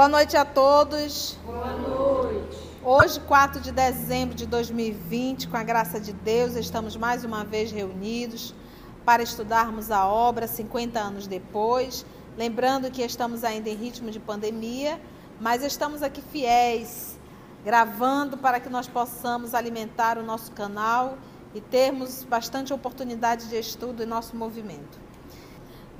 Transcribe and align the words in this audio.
Boa 0.00 0.08
noite 0.08 0.34
a 0.34 0.46
todos. 0.46 1.36
Boa 1.44 1.76
noite. 1.76 2.56
Hoje, 2.82 3.20
4 3.20 3.60
de 3.60 3.70
dezembro 3.70 4.34
de 4.34 4.46
2020, 4.46 5.46
com 5.46 5.58
a 5.58 5.62
graça 5.62 6.00
de 6.00 6.14
Deus, 6.14 6.54
estamos 6.54 6.96
mais 6.96 7.22
uma 7.22 7.44
vez 7.44 7.70
reunidos 7.70 8.54
para 9.04 9.22
estudarmos 9.22 9.90
a 9.90 10.06
obra 10.06 10.46
50 10.46 10.98
anos 10.98 11.26
depois. 11.26 12.06
Lembrando 12.34 12.90
que 12.90 13.02
estamos 13.02 13.44
ainda 13.44 13.68
em 13.68 13.74
ritmo 13.74 14.10
de 14.10 14.18
pandemia, 14.18 14.98
mas 15.38 15.62
estamos 15.62 16.02
aqui 16.02 16.22
fiéis, 16.22 17.18
gravando 17.62 18.38
para 18.38 18.58
que 18.58 18.70
nós 18.70 18.88
possamos 18.88 19.52
alimentar 19.52 20.16
o 20.16 20.22
nosso 20.22 20.50
canal 20.52 21.18
e 21.54 21.60
termos 21.60 22.24
bastante 22.24 22.72
oportunidade 22.72 23.50
de 23.50 23.56
estudo 23.56 24.02
em 24.02 24.06
nosso 24.06 24.34
movimento. 24.34 25.09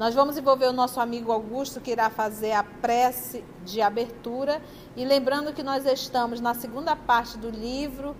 Nós 0.00 0.14
vamos 0.14 0.38
envolver 0.38 0.64
o 0.64 0.72
nosso 0.72 0.98
amigo 0.98 1.30
Augusto, 1.30 1.78
que 1.78 1.90
irá 1.90 2.08
fazer 2.08 2.52
a 2.52 2.64
prece 2.64 3.44
de 3.66 3.82
abertura. 3.82 4.62
E 4.96 5.04
lembrando 5.04 5.52
que 5.52 5.62
nós 5.62 5.84
estamos 5.84 6.40
na 6.40 6.54
segunda 6.54 6.96
parte 6.96 7.36
do 7.36 7.50
livro, 7.50 8.16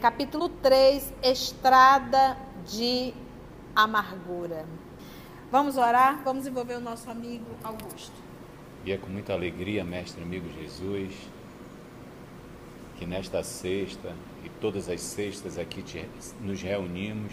capítulo 0.00 0.48
3, 0.48 1.12
Estrada 1.24 2.38
de 2.64 3.12
Amargura. 3.74 4.66
Vamos 5.50 5.76
orar? 5.76 6.22
Vamos 6.22 6.46
envolver 6.46 6.74
o 6.74 6.80
nosso 6.80 7.10
amigo 7.10 7.46
Augusto. 7.64 8.14
E 8.84 8.92
é 8.92 8.96
com 8.96 9.08
muita 9.08 9.32
alegria, 9.32 9.82
mestre 9.82 10.22
amigo 10.22 10.48
Jesus, 10.48 11.12
que 12.98 13.04
nesta 13.04 13.42
sexta 13.42 14.14
e 14.44 14.48
todas 14.60 14.88
as 14.88 15.00
sextas 15.00 15.58
aqui 15.58 15.82
te, 15.82 16.08
nos 16.40 16.62
reunimos 16.62 17.32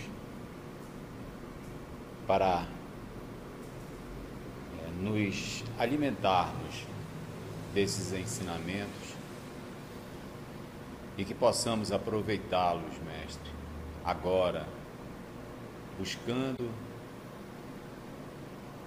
para 2.25 2.65
nos 5.01 5.63
alimentarmos 5.77 6.85
desses 7.73 8.13
ensinamentos 8.13 9.13
e 11.17 11.23
que 11.23 11.33
possamos 11.33 11.91
aproveitá-los, 11.91 12.97
mestre, 13.05 13.51
agora, 14.03 14.67
buscando 15.97 16.69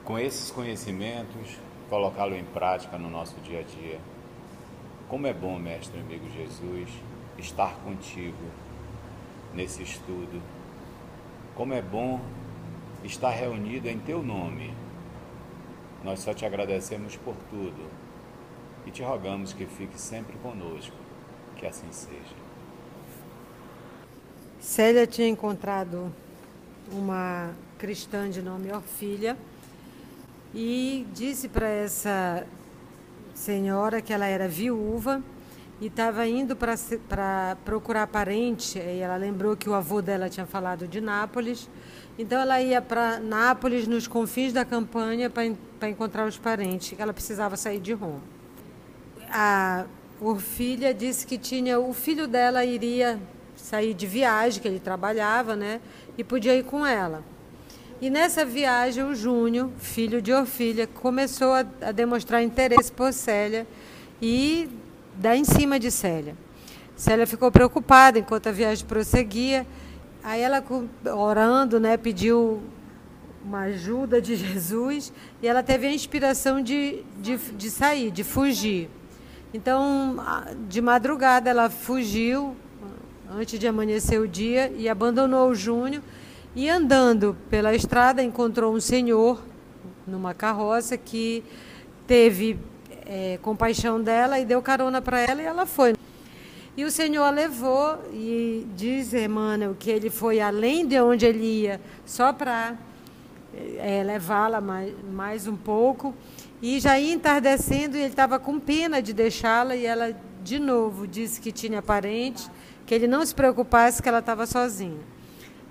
com 0.05 0.19
esses 0.19 0.51
conhecimentos 0.51 1.59
colocá-lo 1.89 2.35
em 2.35 2.45
prática 2.45 2.99
no 2.99 3.09
nosso 3.09 3.37
dia 3.41 3.61
a 3.61 3.63
dia. 3.63 4.01
Como 5.09 5.27
é 5.27 5.33
bom, 5.33 5.59
mestre 5.59 6.01
amigo 6.01 6.29
Jesus, 6.31 6.91
estar 7.39 7.75
contigo 7.85 8.51
nesse 9.55 9.83
estudo. 9.83 10.43
Como 11.55 11.73
é 11.73 11.81
bom 11.81 12.21
estar 13.05 13.31
reunido 13.31 13.89
em 13.89 13.99
teu 13.99 14.23
nome. 14.23 14.75
Nós 16.07 16.21
só 16.21 16.33
te 16.33 16.47
agradecemos 16.47 17.17
por 17.17 17.35
tudo 17.51 17.91
e 18.87 18.93
te 18.93 19.03
rogamos 19.03 19.53
que 19.53 19.67
fique 19.67 20.01
sempre 20.01 20.37
conosco. 20.39 20.95
Que 21.57 21.67
assim 21.67 21.91
seja. 21.91 22.37
Célia 24.61 25.05
tinha 25.05 25.27
encontrado 25.27 26.15
uma 26.93 27.51
cristã 27.77 28.31
de 28.31 28.41
nome 28.41 28.71
Orfilha 28.71 29.37
e 30.55 31.05
disse 31.13 31.49
para 31.49 31.69
essa 31.69 32.47
senhora 33.35 34.01
que 34.01 34.13
ela 34.13 34.27
era 34.27 34.47
viúva 34.47 35.21
e 35.81 35.87
estava 35.87 36.27
indo 36.27 36.57
para 36.57 37.57
procurar 37.65 38.07
parente. 38.07 38.79
E 38.79 39.01
ela 39.01 39.17
lembrou 39.17 39.57
que 39.57 39.69
o 39.69 39.75
avô 39.75 40.01
dela 40.01 40.29
tinha 40.29 40.47
falado 40.47 40.89
de 40.89 41.01
Nápoles. 41.01 41.69
Então 42.19 42.41
ela 42.41 42.61
ia 42.61 42.81
para 42.81 43.19
Nápoles, 43.21 43.87
nos 43.87 44.07
confins 44.07 44.53
da 44.53 44.65
campanha, 44.65 45.31
para 45.31 45.89
encontrar 45.89 46.27
os 46.27 46.39
parentes, 46.39 46.99
ela 46.99 47.13
precisava 47.13 47.57
sair 47.57 47.81
de 47.81 47.93
Roma. 47.93 48.23
A 49.31 49.85
Orfilha 50.21 50.95
disse 50.95 51.27
que 51.27 51.37
tinha 51.37 51.79
o 51.79 51.93
filho 51.93 52.27
dela 52.27 52.65
iria 52.65 53.21
sair 53.55 53.93
de 53.93 54.07
viagem, 54.07 54.63
que 54.63 54.69
ele 54.69 54.81
trabalhava, 54.81 55.55
né? 55.55 55.81
E 56.17 56.25
podia 56.25 56.55
ir 56.55 56.65
com 56.65 56.87
ela. 56.87 57.23
E 58.01 58.09
nessa 58.09 58.45
viagem, 58.45 59.05
o 59.05 59.15
Júnior, 59.15 59.71
filho 59.79 60.23
de 60.23 60.33
Orfilha, 60.33 60.87
começou 60.87 61.53
a, 61.53 61.67
a 61.81 61.93
demonstrar 61.93 62.43
interesse 62.43 62.93
por 62.93 63.13
Célia 63.13 63.67
e 64.21 64.69
dar 65.19 65.37
em 65.37 65.45
cima 65.45 65.79
de 65.79 65.91
Célia. 65.91 66.37
Célia 66.97 67.27
ficou 67.27 67.51
preocupada 67.51 68.19
enquanto 68.19 68.49
a 68.49 68.53
viagem 68.53 68.87
prosseguia. 68.87 69.67
Aí 70.23 70.41
ela, 70.41 70.65
orando, 71.15 71.79
né, 71.79 71.97
pediu 71.97 72.63
uma 73.45 73.61
ajuda 73.61 74.21
de 74.21 74.35
Jesus 74.37 75.13
e 75.43 75.47
ela 75.47 75.63
teve 75.63 75.87
a 75.87 75.93
inspiração 75.93 76.61
de, 76.61 77.03
de, 77.19 77.37
de 77.37 77.71
sair, 77.71 78.11
de 78.11 78.25
fugir. 78.25 78.89
Então, 79.55 80.17
de 80.69 80.81
madrugada, 80.81 81.49
ela 81.49 81.71
fugiu 81.71 82.57
antes 83.31 83.59
de 83.59 83.67
amanhecer 83.67 84.21
o 84.21 84.29
dia 84.29 84.73
e 84.77 84.89
abandonou 84.89 85.51
o 85.51 85.55
Júnior 85.55 86.03
e 86.55 86.69
andando 86.69 87.37
pela 87.51 87.75
estrada, 87.75 88.23
encontrou 88.23 88.75
um 88.75 88.81
senhor 88.81 89.43
numa 90.07 90.33
carroça 90.33 90.97
que 90.97 91.45
teve 92.07 92.59
é, 93.07 93.39
compaixão 93.41 94.03
dela 94.03 94.39
e 94.39 94.45
deu 94.45 94.61
carona 94.61 95.01
para 95.01 95.21
ela 95.21 95.41
e 95.41 95.45
ela 95.45 95.65
foi. 95.65 95.95
E 96.77 96.85
o 96.85 96.91
Senhor 96.91 97.23
a 97.23 97.31
levou 97.31 97.99
e 98.13 98.67
diz 98.77 99.15
Emmanuel 99.15 99.75
que 99.79 99.91
ele 99.91 100.11
foi 100.11 100.41
além 100.41 100.87
de 100.87 101.01
onde 101.01 101.25
ele 101.25 101.63
ia, 101.63 101.81
só 102.05 102.33
para 102.33 102.75
é, 103.79 104.03
levá-la 104.05 104.61
mais, 104.61 104.93
mais 105.11 105.47
um 105.47 105.57
pouco. 105.57 106.15
E 106.61 106.79
já 106.81 106.99
ia 106.99 107.15
entardecendo 107.15 107.97
e 107.97 108.01
ele 108.01 108.09
estava 108.09 108.39
com 108.39 108.59
pena 108.59 109.01
de 109.01 109.13
deixá-la 109.13 109.75
e 109.75 109.87
ela 109.87 110.15
de 110.43 110.59
novo 110.59 111.07
disse 111.07 111.41
que 111.41 111.51
tinha 111.51 111.81
parente, 111.81 112.49
que 112.85 112.95
ele 112.95 113.07
não 113.07 113.25
se 113.25 113.35
preocupasse 113.35 114.03
que 114.03 114.09
ela 114.09 114.19
estava 114.19 114.47
sozinha. 114.47 115.01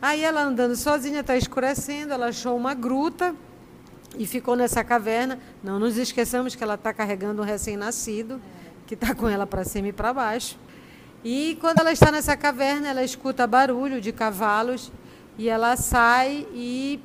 Aí 0.01 0.24
ela 0.24 0.41
andando 0.41 0.75
sozinha, 0.75 1.22
está 1.22 1.38
escurecendo, 1.38 2.13
ela 2.13 2.28
achou 2.28 2.57
uma 2.57 2.74
gruta 2.74 3.35
e 4.17 4.25
ficou 4.25 4.55
nessa 4.55 4.83
caverna. 4.83 5.39
Não 5.63 5.79
nos 5.79 5.97
esqueçamos 5.97 6.55
que 6.55 6.63
ela 6.63 6.75
está 6.75 6.93
carregando 6.93 7.41
um 7.41 7.45
recém-nascido, 7.45 8.41
que 8.85 8.93
está 8.93 9.13
com 9.15 9.27
ela 9.27 9.45
para 9.45 9.63
cima 9.63 9.89
e 9.89 9.93
para 9.93 10.13
baixo. 10.13 10.57
E 11.23 11.57
quando 11.59 11.79
ela 11.79 11.91
está 11.91 12.11
nessa 12.11 12.37
caverna, 12.37 12.89
ela 12.89 13.03
escuta 13.03 13.47
barulho 13.47 13.99
de 13.99 14.11
cavalos 14.11 14.91
e 15.37 15.49
ela 15.49 15.75
sai 15.75 16.47
e 16.53 16.99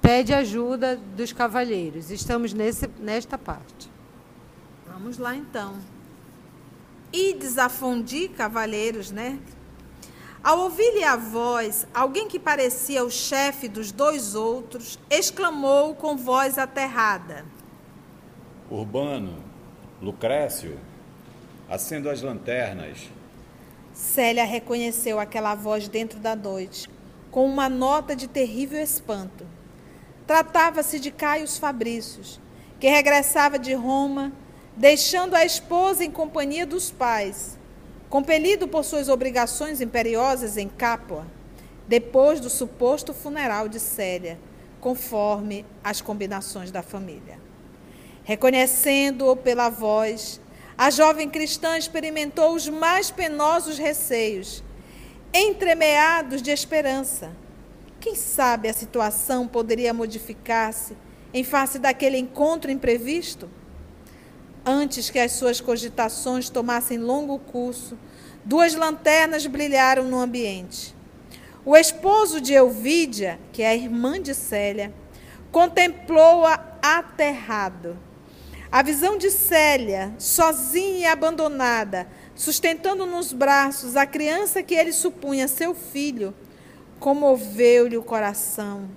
pede 0.00 0.34
ajuda 0.34 0.96
dos 1.16 1.32
cavalheiros. 1.32 2.10
Estamos 2.10 2.52
nesse, 2.52 2.88
nesta 2.98 3.38
parte. 3.38 3.90
Vamos 4.86 5.16
lá 5.16 5.34
então. 5.34 5.76
E 7.12 7.34
desafundi 7.34 8.28
cavaleiros, 8.28 9.10
né? 9.10 9.38
Ao 10.42 10.58
ouvir-lhe 10.58 11.04
a 11.04 11.14
voz, 11.14 11.86
alguém 11.94 12.26
que 12.26 12.36
parecia 12.36 13.04
o 13.04 13.10
chefe 13.10 13.68
dos 13.68 13.92
dois 13.92 14.34
outros 14.34 14.98
exclamou 15.08 15.94
com 15.94 16.16
voz 16.16 16.58
aterrada: 16.58 17.44
Urbano, 18.68 19.36
Lucrécio, 20.00 20.80
acendo 21.70 22.10
as 22.10 22.22
lanternas. 22.22 23.08
Célia 23.94 24.44
reconheceu 24.44 25.20
aquela 25.20 25.54
voz 25.54 25.86
dentro 25.86 26.18
da 26.18 26.34
noite, 26.34 26.90
com 27.30 27.46
uma 27.46 27.68
nota 27.68 28.16
de 28.16 28.26
terrível 28.26 28.82
espanto. 28.82 29.46
Tratava-se 30.26 30.98
de 30.98 31.12
Caio 31.12 31.46
Fabrícios, 31.46 32.40
que 32.80 32.88
regressava 32.88 33.60
de 33.60 33.74
Roma, 33.74 34.32
deixando 34.76 35.36
a 35.36 35.44
esposa 35.44 36.04
em 36.04 36.10
companhia 36.10 36.66
dos 36.66 36.90
pais 36.90 37.61
compelido 38.12 38.68
por 38.68 38.84
suas 38.84 39.08
obrigações 39.08 39.80
imperiosas 39.80 40.58
em 40.58 40.68
Capua, 40.68 41.26
depois 41.88 42.40
do 42.40 42.50
suposto 42.50 43.14
funeral 43.14 43.70
de 43.70 43.80
Célia, 43.80 44.38
conforme 44.82 45.64
as 45.82 46.02
combinações 46.02 46.70
da 46.70 46.82
família. 46.82 47.40
Reconhecendo-o 48.22 49.34
pela 49.34 49.70
voz, 49.70 50.42
a 50.76 50.90
jovem 50.90 51.26
cristã 51.30 51.78
experimentou 51.78 52.54
os 52.54 52.68
mais 52.68 53.10
penosos 53.10 53.78
receios, 53.78 54.62
entremeados 55.32 56.42
de 56.42 56.50
esperança. 56.50 57.34
Quem 57.98 58.14
sabe 58.14 58.68
a 58.68 58.74
situação 58.74 59.48
poderia 59.48 59.94
modificar-se 59.94 60.94
em 61.32 61.42
face 61.42 61.78
daquele 61.78 62.18
encontro 62.18 62.70
imprevisto? 62.70 63.48
Antes 64.64 65.10
que 65.10 65.18
as 65.18 65.32
suas 65.32 65.60
cogitações 65.60 66.48
tomassem 66.48 66.96
longo 66.96 67.36
curso, 67.38 67.98
duas 68.44 68.74
lanternas 68.74 69.44
brilharam 69.46 70.04
no 70.04 70.20
ambiente. 70.20 70.94
O 71.64 71.76
esposo 71.76 72.40
de 72.40 72.54
Elvídia, 72.54 73.40
que 73.52 73.62
é 73.62 73.68
a 73.68 73.74
irmã 73.74 74.20
de 74.22 74.34
Célia, 74.34 74.94
contemplou-a 75.50 76.78
aterrado. 76.80 77.98
A 78.70 78.82
visão 78.82 79.18
de 79.18 79.30
Célia, 79.30 80.14
sozinha 80.16 80.98
e 81.00 81.04
abandonada, 81.06 82.06
sustentando 82.34 83.04
nos 83.04 83.32
braços 83.32 83.96
a 83.96 84.06
criança 84.06 84.62
que 84.62 84.74
ele 84.74 84.92
supunha 84.92 85.48
seu 85.48 85.74
filho, 85.74 86.32
comoveu-lhe 87.00 87.96
o 87.96 88.02
coração. 88.02 88.88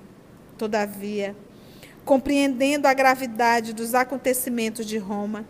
Todavia, 0.57 1.35
compreendendo 2.05 2.87
a 2.87 2.93
gravidade 2.93 3.73
dos 3.73 3.93
acontecimentos 3.93 4.85
de 4.85 4.97
Roma, 4.97 5.45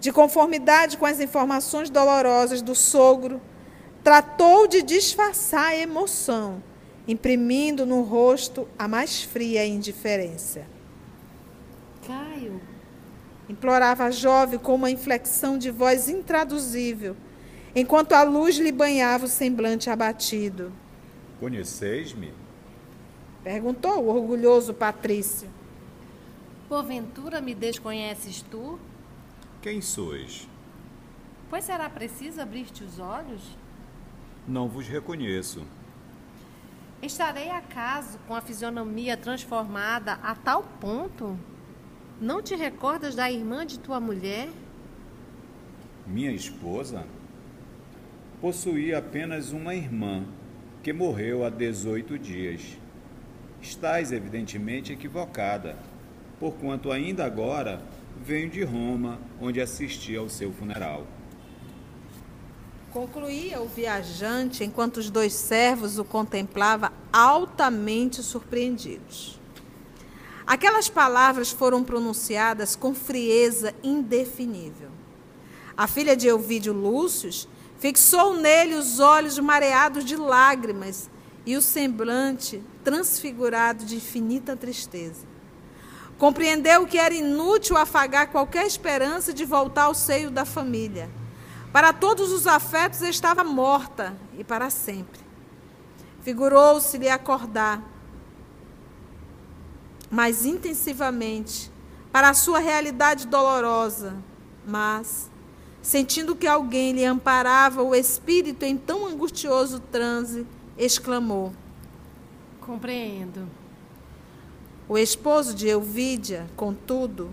De 0.00 0.10
conformidade 0.10 0.96
com 0.96 1.04
as 1.04 1.20
informações 1.20 1.90
dolorosas 1.90 2.62
do 2.62 2.74
sogro, 2.74 3.40
tratou 4.02 4.66
de 4.66 4.82
disfarçar 4.82 5.68
a 5.68 5.76
emoção, 5.76 6.62
imprimindo 7.06 7.84
no 7.84 8.00
rosto 8.00 8.66
a 8.78 8.88
mais 8.88 9.22
fria 9.22 9.66
indiferença. 9.66 10.64
Caio, 12.06 12.62
implorava 13.46 14.04
a 14.04 14.10
jovem 14.10 14.58
com 14.58 14.74
uma 14.74 14.90
inflexão 14.90 15.58
de 15.58 15.70
voz 15.70 16.08
intraduzível, 16.08 17.14
enquanto 17.76 18.12
a 18.12 18.22
luz 18.22 18.56
lhe 18.56 18.72
banhava 18.72 19.26
o 19.26 19.28
semblante 19.28 19.90
abatido. 19.90 20.72
Conheceis-me? 21.38 22.32
Perguntou 23.44 23.98
o 23.98 24.08
orgulhoso 24.08 24.72
Patrício. 24.72 25.48
Porventura 26.70 27.40
me 27.42 27.54
desconheces 27.54 28.42
tu? 28.50 28.78
Quem 29.62 29.82
sois? 29.82 30.48
Pois 31.50 31.64
será 31.64 31.90
preciso 31.90 32.40
abrir-te 32.40 32.82
os 32.82 32.98
olhos? 32.98 33.42
Não 34.48 34.66
vos 34.66 34.88
reconheço. 34.88 35.66
Estarei 37.02 37.50
acaso 37.50 38.18
com 38.26 38.34
a 38.34 38.40
fisionomia 38.40 39.18
transformada 39.18 40.14
a 40.22 40.34
tal 40.34 40.62
ponto? 40.62 41.38
Não 42.18 42.40
te 42.40 42.54
recordas 42.54 43.14
da 43.14 43.30
irmã 43.30 43.66
de 43.66 43.78
tua 43.78 44.00
mulher? 44.00 44.48
Minha 46.06 46.32
esposa? 46.32 47.04
Possuía 48.40 48.96
apenas 48.96 49.52
uma 49.52 49.74
irmã, 49.74 50.24
que 50.82 50.90
morreu 50.90 51.44
há 51.44 51.50
18 51.50 52.18
dias. 52.18 52.78
Estás 53.60 54.10
evidentemente 54.10 54.94
equivocada, 54.94 55.76
porquanto 56.38 56.90
ainda 56.90 57.26
agora 57.26 57.82
venho 58.30 58.48
de 58.48 58.62
Roma, 58.62 59.18
onde 59.40 59.60
assisti 59.60 60.14
ao 60.14 60.28
seu 60.28 60.52
funeral. 60.52 61.04
Concluía 62.92 63.60
o 63.60 63.66
viajante 63.66 64.62
enquanto 64.62 64.98
os 64.98 65.10
dois 65.10 65.32
servos 65.32 65.98
o 65.98 66.04
contemplavam 66.04 66.92
altamente 67.12 68.22
surpreendidos. 68.22 69.40
Aquelas 70.46 70.88
palavras 70.88 71.50
foram 71.50 71.82
pronunciadas 71.82 72.76
com 72.76 72.94
frieza 72.94 73.74
indefinível. 73.82 74.90
A 75.76 75.88
filha 75.88 76.14
de 76.14 76.28
Elvídio 76.28 76.72
Lúcio 76.72 77.30
fixou 77.80 78.34
nele 78.34 78.76
os 78.76 79.00
olhos 79.00 79.40
mareados 79.40 80.04
de 80.04 80.14
lágrimas 80.14 81.10
e 81.44 81.56
o 81.56 81.60
semblante 81.60 82.62
transfigurado 82.84 83.84
de 83.84 83.96
infinita 83.96 84.54
tristeza. 84.54 85.29
Compreendeu 86.20 86.86
que 86.86 86.98
era 86.98 87.14
inútil 87.14 87.78
afagar 87.78 88.26
qualquer 88.26 88.66
esperança 88.66 89.32
de 89.32 89.46
voltar 89.46 89.84
ao 89.84 89.94
seio 89.94 90.30
da 90.30 90.44
família. 90.44 91.08
Para 91.72 91.94
todos 91.94 92.30
os 92.30 92.46
afetos 92.46 93.00
estava 93.00 93.42
morta 93.42 94.14
e 94.38 94.44
para 94.44 94.68
sempre. 94.68 95.18
Figurou-se-lhe 96.20 97.08
acordar 97.08 97.82
mais 100.10 100.44
intensivamente 100.44 101.72
para 102.12 102.28
a 102.28 102.34
sua 102.34 102.58
realidade 102.58 103.26
dolorosa, 103.26 104.14
mas, 104.66 105.30
sentindo 105.80 106.36
que 106.36 106.46
alguém 106.46 106.92
lhe 106.92 107.04
amparava 107.06 107.82
o 107.82 107.94
espírito 107.94 108.62
em 108.62 108.76
tão 108.76 109.06
angustioso 109.06 109.80
transe, 109.80 110.46
exclamou: 110.76 111.54
Compreendo. 112.60 113.59
O 114.90 114.98
esposo 114.98 115.54
de 115.54 115.68
Elvídia, 115.68 116.48
contudo, 116.56 117.32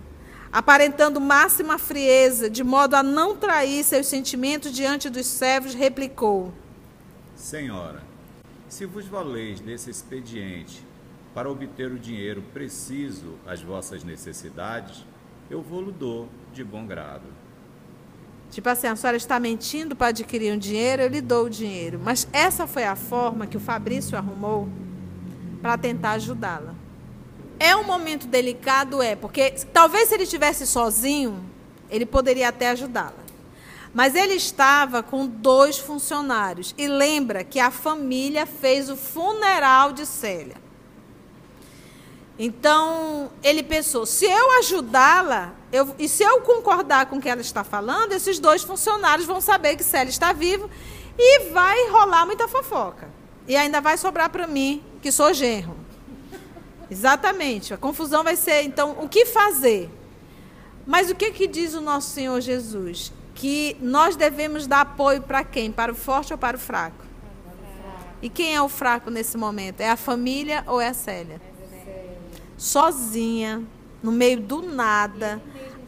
aparentando 0.52 1.20
máxima 1.20 1.80
frieza, 1.80 2.52
de 2.52 2.64
modo 2.64 2.94
a 2.94 3.02
não 3.02 3.36
trair 3.36 3.84
seus 3.84 4.06
sentimentos 4.06 4.72
diante 4.72 5.10
dos 5.10 5.26
servos, 5.26 5.74
replicou: 5.74 6.54
Senhora, 7.36 8.04
se 8.70 8.86
vos 8.86 9.08
valeis 9.08 9.60
desse 9.60 9.90
expediente 9.90 10.86
para 11.34 11.50
obter 11.50 11.92
o 11.92 11.98
dinheiro 11.98 12.44
preciso 12.54 13.40
às 13.44 13.60
vossas 13.60 14.04
necessidades, 14.04 15.04
eu 15.50 15.60
vou-lo 15.60 15.92
dou 15.92 16.30
de 16.54 16.64
bom 16.64 16.86
grado. 16.86 17.26
Tipo 18.52 18.70
assim, 18.70 18.86
a 18.86 18.96
senhora 18.96 19.18
está 19.18 19.40
mentindo 19.40 19.96
para 19.96 20.10
adquirir 20.10 20.54
um 20.54 20.60
dinheiro, 20.60 21.02
eu 21.02 21.10
lhe 21.10 21.22
dou 21.22 21.46
o 21.48 21.50
dinheiro. 21.50 22.00
Mas 22.04 22.28
essa 22.32 22.68
foi 22.68 22.84
a 22.84 22.96
forma 22.96 23.48
que 23.48 23.58
o 23.58 23.60
Fabrício 23.60 24.16
arrumou 24.16 24.70
para 25.60 25.76
tentar 25.76 26.12
ajudá-la. 26.12 26.77
É 27.60 27.76
um 27.76 27.84
momento 27.84 28.28
delicado, 28.28 29.02
é, 29.02 29.16
porque 29.16 29.52
talvez 29.74 30.10
se 30.10 30.16
ele 30.16 30.24
estivesse 30.24 30.68
sozinho, 30.68 31.44
ele 31.90 32.06
poderia 32.06 32.50
até 32.50 32.70
ajudá-la. 32.70 33.28
Mas 33.94 34.14
ele 34.16 34.34
estava 34.34 35.02
com 35.02 35.26
dois 35.26 35.80
funcionários. 35.80 36.76
E 36.78 36.88
lembra 36.88 37.44
que 37.44 37.60
a 37.60 37.72
família 37.72 38.46
fez 38.46 38.90
o 38.90 38.96
funeral 38.96 39.92
de 39.92 40.06
Célia. 40.06 40.56
Então, 42.38 43.32
ele 43.42 43.64
pensou: 43.64 44.06
se 44.06 44.26
eu 44.26 44.60
ajudá-la, 44.60 45.54
eu, 45.72 45.96
e 45.98 46.08
se 46.08 46.24
eu 46.24 46.42
concordar 46.42 47.08
com 47.08 47.18
o 47.18 47.22
que 47.22 47.30
ela 47.30 47.42
está 47.42 47.64
falando, 47.64 48.12
esses 48.12 48.38
dois 48.38 48.62
funcionários 48.62 49.26
vão 49.26 49.42
saber 49.42 49.76
que 49.76 49.84
Célia 49.84 50.10
está 50.10 50.32
vivo 50.34 50.70
e 51.18 51.50
vai 51.50 51.90
rolar 51.90 52.26
muita 52.26 52.48
fofoca. 52.48 53.10
E 53.48 53.56
ainda 53.56 53.82
vai 53.82 53.98
sobrar 53.98 54.30
para 54.30 54.46
mim, 54.46 54.84
que 55.02 55.12
sou 55.12 55.34
genro. 55.34 55.77
Exatamente. 56.90 57.74
A 57.74 57.78
confusão 57.78 58.24
vai 58.24 58.36
ser, 58.36 58.64
então, 58.64 58.98
o 59.02 59.10
que 59.10 59.26
fazer? 59.26 59.90
Mas 60.86 61.10
o 61.10 61.16
que, 61.16 61.32
que 61.32 61.48
diz 61.48 61.74
o 61.74 61.82
nosso 61.82 62.10
Senhor 62.12 62.40
Jesus? 62.40 63.12
Que 63.36 63.76
nós 63.82 64.16
devemos 64.16 64.68
dar 64.68 64.82
apoio 64.82 65.22
para 65.22 65.44
quem? 65.44 65.72
Para 65.72 65.92
o 65.92 65.96
forte 65.96 66.34
ou 66.34 66.40
para 66.40 66.58
o 66.58 66.60
fraco? 66.60 67.06
E 68.22 68.30
quem 68.30 68.56
é 68.56 68.62
o 68.62 68.70
fraco 68.70 69.10
nesse 69.10 69.38
momento? 69.38 69.82
É 69.82 69.90
a 69.90 69.98
família 69.98 70.64
ou 70.68 70.82
é 70.82 70.88
a 70.88 70.94
Célia? 70.94 71.40
sozinha, 72.58 73.64
no 74.02 74.12
meio 74.12 74.42
do 74.42 74.64
nada, 74.64 75.42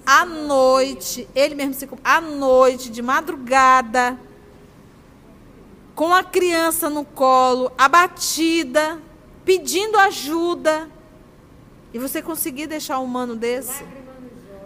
à 0.06 0.26
noite, 0.26 1.28
ele 1.34 1.56
mesmo 1.56 1.74
se 1.74 1.90
à 2.04 2.22
noite, 2.22 2.90
de 2.90 3.02
madrugada, 3.02 4.20
com 5.96 6.14
a 6.14 6.24
criança 6.24 6.90
no 6.90 7.04
colo, 7.04 7.72
abatida, 7.78 9.00
pedindo 9.46 9.98
ajuda. 9.98 10.90
E 11.94 12.00
você 12.00 12.22
conseguir 12.22 12.68
deixar 12.68 13.00
um 13.00 13.04
humano 13.04 13.36
desse? 13.36 13.84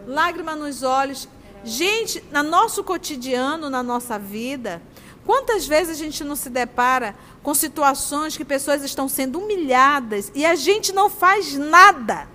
Lágrima 0.06 0.56
nos 0.56 0.84
olhos. 0.84 1.28
Gente, 1.64 2.24
no 2.32 2.44
nosso 2.44 2.84
cotidiano, 2.84 3.70
na 3.70 3.82
nossa 3.82 4.20
vida, 4.20 4.82
quantas 5.26 5.66
vezes 5.66 5.96
a 5.98 6.04
gente 6.04 6.24
não 6.24 6.36
se 6.36 6.50
depara 6.50 7.16
com 7.42 7.54
situações 7.54 8.36
que 8.36 8.44
pessoas 8.44 8.84
estão 8.84 9.08
sendo 9.08 9.40
humilhadas 9.40 10.32
e 10.36 10.46
a 10.46 10.56
gente 10.56 10.92
não 10.92 11.10
faz 11.10 11.54
nada. 11.54 12.28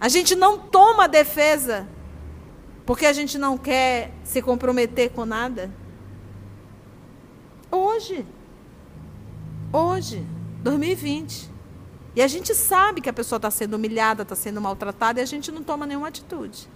A 0.00 0.08
gente 0.08 0.34
não 0.36 0.58
toma 0.58 1.08
defesa 1.08 1.86
porque 2.86 3.06
a 3.06 3.12
gente 3.12 3.36
não 3.38 3.58
quer 3.58 4.12
se 4.24 4.40
comprometer 4.40 5.10
com 5.10 5.24
nada. 5.24 5.70
Hoje. 7.70 8.26
Hoje, 9.72 10.26
2020. 10.62 11.50
E 12.16 12.22
a 12.22 12.26
gente 12.26 12.54
sabe 12.54 13.00
que 13.00 13.08
a 13.08 13.12
pessoa 13.12 13.36
está 13.36 13.50
sendo 13.50 13.74
humilhada, 13.74 14.22
está 14.22 14.34
sendo 14.34 14.60
maltratada 14.60 15.20
e 15.20 15.22
a 15.22 15.26
gente 15.26 15.52
não 15.52 15.62
toma 15.62 15.86
nenhuma 15.86 16.08
atitude. 16.08 16.68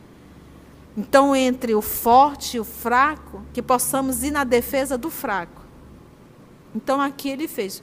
Então, 0.96 1.34
entre 1.34 1.74
o 1.74 1.82
forte 1.82 2.56
e 2.56 2.60
o 2.60 2.64
fraco, 2.64 3.42
que 3.52 3.60
possamos 3.60 4.22
ir 4.22 4.30
na 4.30 4.44
defesa 4.44 4.96
do 4.96 5.10
fraco. 5.10 5.64
Então 6.74 7.00
aqui 7.00 7.28
ele 7.28 7.46
fez. 7.46 7.82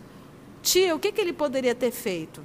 Tia, 0.62 0.96
o 0.96 1.00
que, 1.00 1.12
que 1.12 1.22
ele 1.22 1.34
poderia 1.34 1.74
ter 1.74 1.92
feito? 1.92 2.44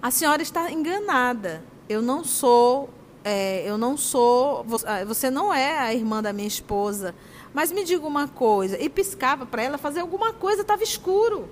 A 0.00 0.10
senhora 0.10 0.42
está 0.42 0.70
enganada. 0.70 1.64
Eu 1.88 2.02
não 2.02 2.22
sou, 2.22 2.90
é, 3.24 3.68
eu 3.68 3.78
não 3.78 3.96
sou, 3.96 4.64
ah, 4.86 5.04
você 5.04 5.30
não 5.30 5.52
é 5.52 5.78
a 5.78 5.94
irmã 5.94 6.22
da 6.22 6.32
minha 6.32 6.46
esposa. 6.46 7.14
Mas 7.54 7.72
me 7.72 7.84
diga 7.84 8.06
uma 8.06 8.28
coisa. 8.28 8.78
E 8.80 8.88
piscava 8.88 9.46
para 9.46 9.62
ela 9.62 9.78
fazer 9.78 10.00
alguma 10.00 10.32
coisa, 10.32 10.62
estava 10.62 10.82
escuro. 10.82 11.48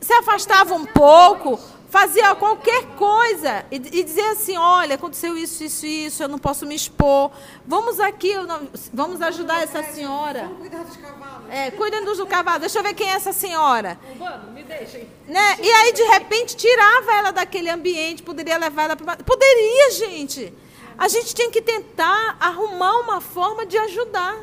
Se 0.00 0.12
afastava 0.12 0.74
um 0.74 0.84
pouco, 0.84 1.58
fazia 1.88 2.34
qualquer 2.34 2.84
coisa 2.96 3.64
e, 3.70 3.76
e 3.76 4.04
dizia 4.04 4.32
assim: 4.32 4.56
olha, 4.56 4.96
aconteceu 4.96 5.36
isso, 5.36 5.64
isso, 5.64 5.86
isso, 5.86 6.22
eu 6.22 6.28
não 6.28 6.38
posso 6.38 6.66
me 6.66 6.74
expor. 6.74 7.30
Vamos 7.66 7.98
aqui, 8.00 8.34
não, 8.34 8.68
vamos 8.92 9.22
ajudar 9.22 9.62
essa 9.62 9.82
senhora. 9.82 10.42
Vamos 10.42 10.58
cuidar 10.58 10.84
dos 10.84 10.96
cavalos. 10.96 11.50
É, 11.50 11.70
cuidem 11.70 12.04
dos 12.04 12.22
cavalos. 12.24 12.60
Deixa 12.60 12.78
eu 12.78 12.82
ver 12.82 12.94
quem 12.94 13.08
é 13.08 13.14
essa 13.14 13.32
senhora. 13.32 13.98
Urbano, 14.10 14.52
me 14.52 14.62
deixem. 14.62 15.08
Né? 15.26 15.56
E 15.60 15.70
aí, 15.70 15.92
de 15.92 16.02
repente, 16.02 16.56
tirava 16.56 17.14
ela 17.14 17.30
daquele 17.30 17.70
ambiente, 17.70 18.22
poderia 18.22 18.58
levar 18.58 18.84
ela 18.84 18.96
para. 18.96 19.16
Poderia, 19.16 19.90
gente. 19.92 20.52
A 20.98 21.08
gente 21.08 21.34
tem 21.34 21.50
que 21.50 21.60
tentar 21.60 22.36
arrumar 22.40 22.98
uma 23.00 23.20
forma 23.20 23.66
de 23.66 23.76
ajudar. 23.78 24.36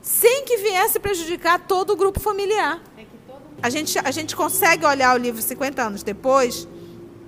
Sem 0.00 0.44
que 0.44 0.56
viesse 0.56 0.98
prejudicar 0.98 1.60
todo 1.60 1.92
o 1.92 1.96
grupo 1.96 2.18
familiar 2.18 2.80
a 3.62 3.70
gente, 3.70 3.96
a 3.98 4.10
gente 4.10 4.34
consegue 4.34 4.84
olhar 4.84 5.14
o 5.14 5.18
livro 5.18 5.40
50 5.40 5.80
anos 5.80 6.02
depois, 6.02 6.66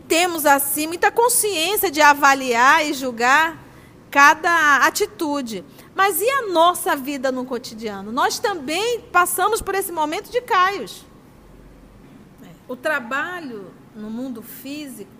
temos 0.08 0.44
assim 0.44 0.88
muita 0.88 1.10
consciência 1.10 1.90
de 1.90 2.00
avaliar 2.00 2.84
e 2.84 2.92
julgar 2.92 3.62
cada 4.10 4.78
atitude. 4.78 5.64
Mas 5.94 6.20
e 6.20 6.28
a 6.28 6.48
nossa 6.48 6.96
vida 6.96 7.30
no 7.30 7.44
cotidiano? 7.44 8.10
Nós 8.10 8.40
também 8.40 9.00
passamos 9.00 9.62
por 9.62 9.76
esse 9.76 9.92
momento 9.92 10.30
de 10.30 10.40
caios. 10.40 11.04
O 12.66 12.74
trabalho 12.74 13.72
no 13.94 14.10
mundo 14.10 14.42
físico 14.42 15.10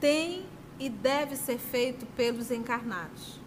tem 0.00 0.46
e 0.80 0.88
deve 0.88 1.36
ser 1.36 1.58
feito 1.58 2.06
pelos 2.16 2.50
encarnados. 2.50 3.38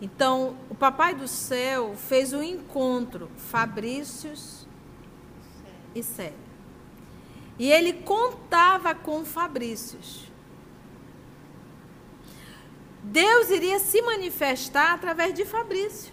Então, 0.00 0.56
o 0.68 0.74
Papai 0.74 1.14
do 1.14 1.28
Céu 1.28 1.94
fez 1.96 2.32
um 2.32 2.42
encontro 2.42 3.30
Fabrícios 3.36 4.63
e 5.94 6.02
Célia. 6.02 6.44
E 7.58 7.70
ele 7.70 7.92
contava 7.92 8.94
com 8.94 9.24
Fabrícios. 9.24 10.24
Deus 13.02 13.50
iria 13.50 13.78
se 13.78 14.00
manifestar 14.02 14.94
através 14.94 15.34
de 15.34 15.44
Fabrício. 15.44 16.12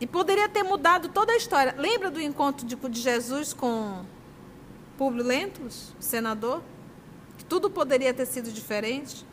E 0.00 0.06
poderia 0.06 0.48
ter 0.48 0.62
mudado 0.62 1.08
toda 1.08 1.32
a 1.32 1.36
história. 1.36 1.74
Lembra 1.76 2.10
do 2.10 2.20
encontro 2.20 2.66
de, 2.66 2.74
de 2.76 3.00
Jesus 3.00 3.52
com 3.52 4.04
Públio 4.96 5.24
Lentulus, 5.24 5.92
senador? 6.00 6.62
Que 7.36 7.44
tudo 7.44 7.68
poderia 7.68 8.14
ter 8.14 8.26
sido 8.26 8.50
diferente. 8.50 9.26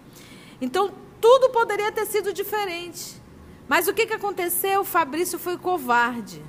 Então, 0.60 0.94
tudo 1.22 1.50
poderia 1.50 1.92
ter 1.92 2.06
sido 2.06 2.34
diferente. 2.34 3.22
Mas 3.68 3.88
o 3.88 3.94
que, 3.94 4.06
que 4.06 4.14
aconteceu? 4.14 4.84
Fabrício 4.84 5.40
foi 5.40 5.58
covarde. 5.58 6.42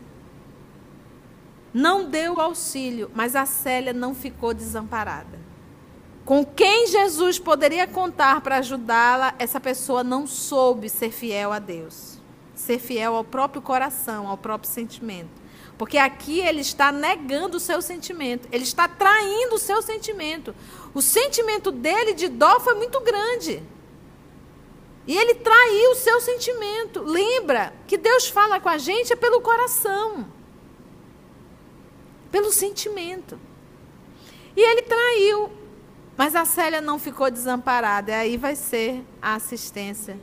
Não 1.76 2.08
deu 2.08 2.40
auxílio, 2.40 3.10
mas 3.14 3.36
a 3.36 3.44
Célia 3.44 3.92
não 3.92 4.14
ficou 4.14 4.54
desamparada 4.54 5.46
com 6.26 6.44
quem 6.44 6.88
Jesus 6.88 7.38
poderia 7.38 7.86
contar 7.86 8.40
para 8.40 8.56
ajudá-la, 8.56 9.32
essa 9.38 9.60
pessoa 9.60 10.02
não 10.02 10.26
soube 10.26 10.90
ser 10.90 11.12
fiel 11.12 11.52
a 11.52 11.60
Deus, 11.60 12.18
ser 12.52 12.80
fiel 12.80 13.14
ao 13.14 13.22
próprio 13.22 13.62
coração, 13.62 14.26
ao 14.26 14.36
próprio 14.36 14.68
sentimento. 14.68 15.30
Porque 15.78 15.96
aqui 15.96 16.40
ele 16.40 16.62
está 16.62 16.90
negando 16.90 17.58
o 17.58 17.60
seu 17.60 17.80
sentimento, 17.80 18.48
ele 18.50 18.64
está 18.64 18.88
traindo 18.88 19.54
o 19.54 19.58
seu 19.58 19.80
sentimento. 19.80 20.52
O 20.92 21.00
sentimento 21.00 21.70
dele 21.70 22.12
de 22.12 22.26
dó 22.26 22.58
foi 22.58 22.74
muito 22.74 22.98
grande. 23.02 23.62
E 25.06 25.16
ele 25.16 25.34
traiu 25.34 25.92
o 25.92 25.94
seu 25.94 26.20
sentimento. 26.20 27.04
Lembra 27.04 27.72
que 27.86 27.96
Deus 27.96 28.26
fala 28.26 28.58
com 28.58 28.68
a 28.68 28.78
gente 28.78 29.12
é 29.12 29.16
pelo 29.16 29.40
coração, 29.40 30.26
pelo 32.36 32.52
sentimento. 32.52 33.40
E 34.54 34.60
ele 34.60 34.82
traiu 34.82 35.50
mas 36.16 36.34
a 36.34 36.46
Célia 36.46 36.80
não 36.80 36.98
ficou 36.98 37.30
desamparada, 37.30 38.10
e 38.10 38.14
aí 38.14 38.36
vai 38.38 38.56
ser 38.56 39.04
a 39.20 39.34
assistência. 39.34 40.18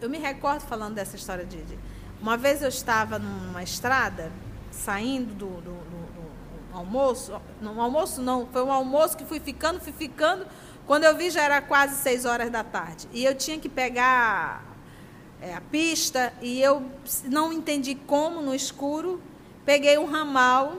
Eu 0.00 0.08
me 0.08 0.18
recordo 0.18 0.60
falando 0.60 0.94
dessa 0.94 1.16
história 1.16 1.44
de. 1.44 1.58
Uma 2.20 2.36
vez 2.36 2.62
eu 2.62 2.68
estava 2.68 3.18
numa 3.18 3.62
estrada, 3.62 4.30
saindo 4.70 5.34
do, 5.34 5.48
do, 5.48 5.72
do, 5.72 6.70
do 6.70 6.76
almoço. 6.76 7.40
Não, 7.60 7.80
almoço 7.80 8.22
não, 8.22 8.46
foi 8.46 8.62
um 8.62 8.70
almoço 8.70 9.16
que 9.16 9.24
fui 9.24 9.40
ficando, 9.40 9.80
fui 9.80 9.92
ficando. 9.92 10.46
Quando 10.86 11.02
eu 11.04 11.16
vi 11.16 11.28
já 11.28 11.42
era 11.42 11.60
quase 11.60 11.96
seis 11.96 12.24
horas 12.24 12.48
da 12.48 12.62
tarde. 12.62 13.08
E 13.12 13.24
eu 13.24 13.34
tinha 13.34 13.58
que 13.58 13.68
pegar 13.68 14.64
é, 15.40 15.54
a 15.54 15.60
pista 15.60 16.32
e 16.40 16.62
eu 16.62 16.88
não 17.24 17.52
entendi 17.52 17.96
como 17.96 18.40
no 18.40 18.54
escuro. 18.54 19.20
Peguei 19.64 19.96
um 19.98 20.06
ramal 20.06 20.76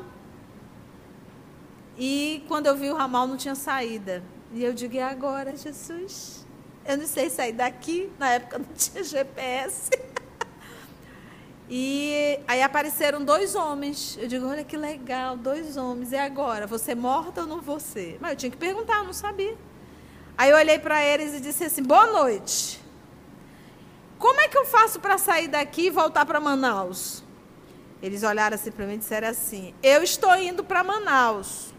e 1.98 2.44
quando 2.48 2.68
eu 2.68 2.76
vi 2.76 2.90
o 2.90 2.96
ramal 2.96 3.28
não 3.28 3.38
tinha 3.38 3.56
saída. 3.56 4.24
E 4.52 4.64
eu 4.64 4.74
digo, 4.74 4.96
e 4.96 5.00
agora, 5.00 5.56
Jesus? 5.56 6.46
Eu 6.86 6.98
não 6.98 7.08
sei 7.08 7.30
sair 7.30 7.54
daqui. 7.54 8.12
Na 8.20 8.30
época 8.32 8.60
não 8.60 8.68
tinha 8.76 9.04
GPS. 9.04 9.90
e 11.70 12.40
aí 12.48 12.62
apareceram 12.62 13.24
dois 13.24 13.56
homens. 13.56 14.18
Eu 14.20 14.28
digo, 14.28 14.48
olha 14.48 14.64
que 14.64 14.76
legal, 14.76 15.38
dois 15.38 15.78
homens. 15.78 16.12
E 16.12 16.18
agora? 16.18 16.68
Você 16.68 16.94
morta 16.94 17.42
ou 17.42 17.48
não 17.48 17.62
você? 17.62 18.18
Mas 18.20 18.32
eu 18.32 18.38
tinha 18.38 18.52
que 18.52 18.58
perguntar, 18.58 19.00
eu 19.00 19.06
não 19.06 19.14
sabia. 19.14 19.58
Aí 20.38 20.50
eu 20.50 20.58
olhei 20.58 20.80
para 20.80 21.04
eles 21.04 21.34
e 21.36 21.40
disse 21.40 21.64
assim: 21.64 21.84
boa 21.84 22.08
noite. 22.08 22.82
Como 24.18 24.40
é 24.40 24.48
que 24.48 24.58
eu 24.58 24.66
faço 24.66 25.00
para 25.00 25.18
sair 25.18 25.48
daqui 25.48 25.88
e 25.88 25.90
voltar 25.90 26.26
para 26.26 26.40
Manaus? 26.40 27.23
Eles 28.04 28.22
olharam 28.22 28.56
assim 28.56 28.70
para 28.70 28.86
mim 28.86 28.96
e 28.96 28.98
disseram 28.98 29.30
assim: 29.30 29.74
Eu 29.82 30.04
estou 30.04 30.36
indo 30.36 30.62
para 30.62 30.84
Manaus 30.84 31.74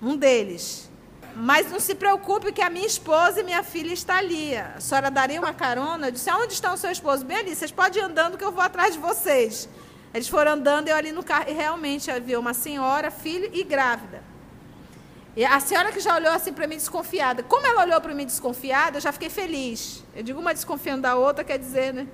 um 0.00 0.16
deles. 0.16 0.90
Mas 1.36 1.70
não 1.70 1.78
se 1.78 1.94
preocupe 1.94 2.50
que 2.50 2.62
a 2.62 2.70
minha 2.70 2.86
esposa 2.86 3.40
e 3.40 3.44
minha 3.44 3.62
filha 3.62 3.92
estão 3.92 4.16
ali. 4.16 4.56
A 4.56 4.80
senhora 4.80 5.10
daria 5.10 5.38
uma 5.38 5.52
carona? 5.52 6.08
Eu 6.08 6.10
disse, 6.10 6.30
onde 6.32 6.54
está 6.54 6.72
o 6.72 6.76
seu 6.76 6.90
esposo? 6.90 7.24
Bem 7.26 7.36
ali, 7.36 7.54
vocês 7.54 7.70
podem 7.70 8.02
ir 8.02 8.04
andando 8.06 8.38
que 8.38 8.42
eu 8.42 8.50
vou 8.50 8.62
atrás 8.62 8.94
de 8.94 8.98
vocês. 8.98 9.68
Eles 10.12 10.26
foram 10.26 10.52
andando, 10.52 10.88
eu 10.88 10.96
ali 10.96 11.12
no 11.12 11.22
carro, 11.22 11.44
e 11.48 11.52
realmente 11.52 12.10
havia 12.10 12.40
uma 12.40 12.54
senhora, 12.54 13.10
filho 13.10 13.50
e 13.52 13.62
grávida. 13.62 14.24
E 15.36 15.44
a 15.44 15.60
senhora 15.60 15.92
que 15.92 16.00
já 16.00 16.16
olhou 16.16 16.32
assim 16.32 16.52
para 16.52 16.66
mim 16.66 16.76
desconfiada. 16.76 17.42
Como 17.42 17.64
ela 17.64 17.82
olhou 17.82 18.00
para 18.00 18.14
mim 18.14 18.24
desconfiada, 18.24 18.96
eu 18.96 19.00
já 19.00 19.12
fiquei 19.12 19.28
feliz. 19.28 20.02
Eu 20.16 20.22
digo 20.22 20.40
uma 20.40 20.54
desconfiando 20.54 21.02
da 21.02 21.14
outra, 21.14 21.44
quer 21.44 21.58
dizer, 21.58 21.92
né? 21.92 22.08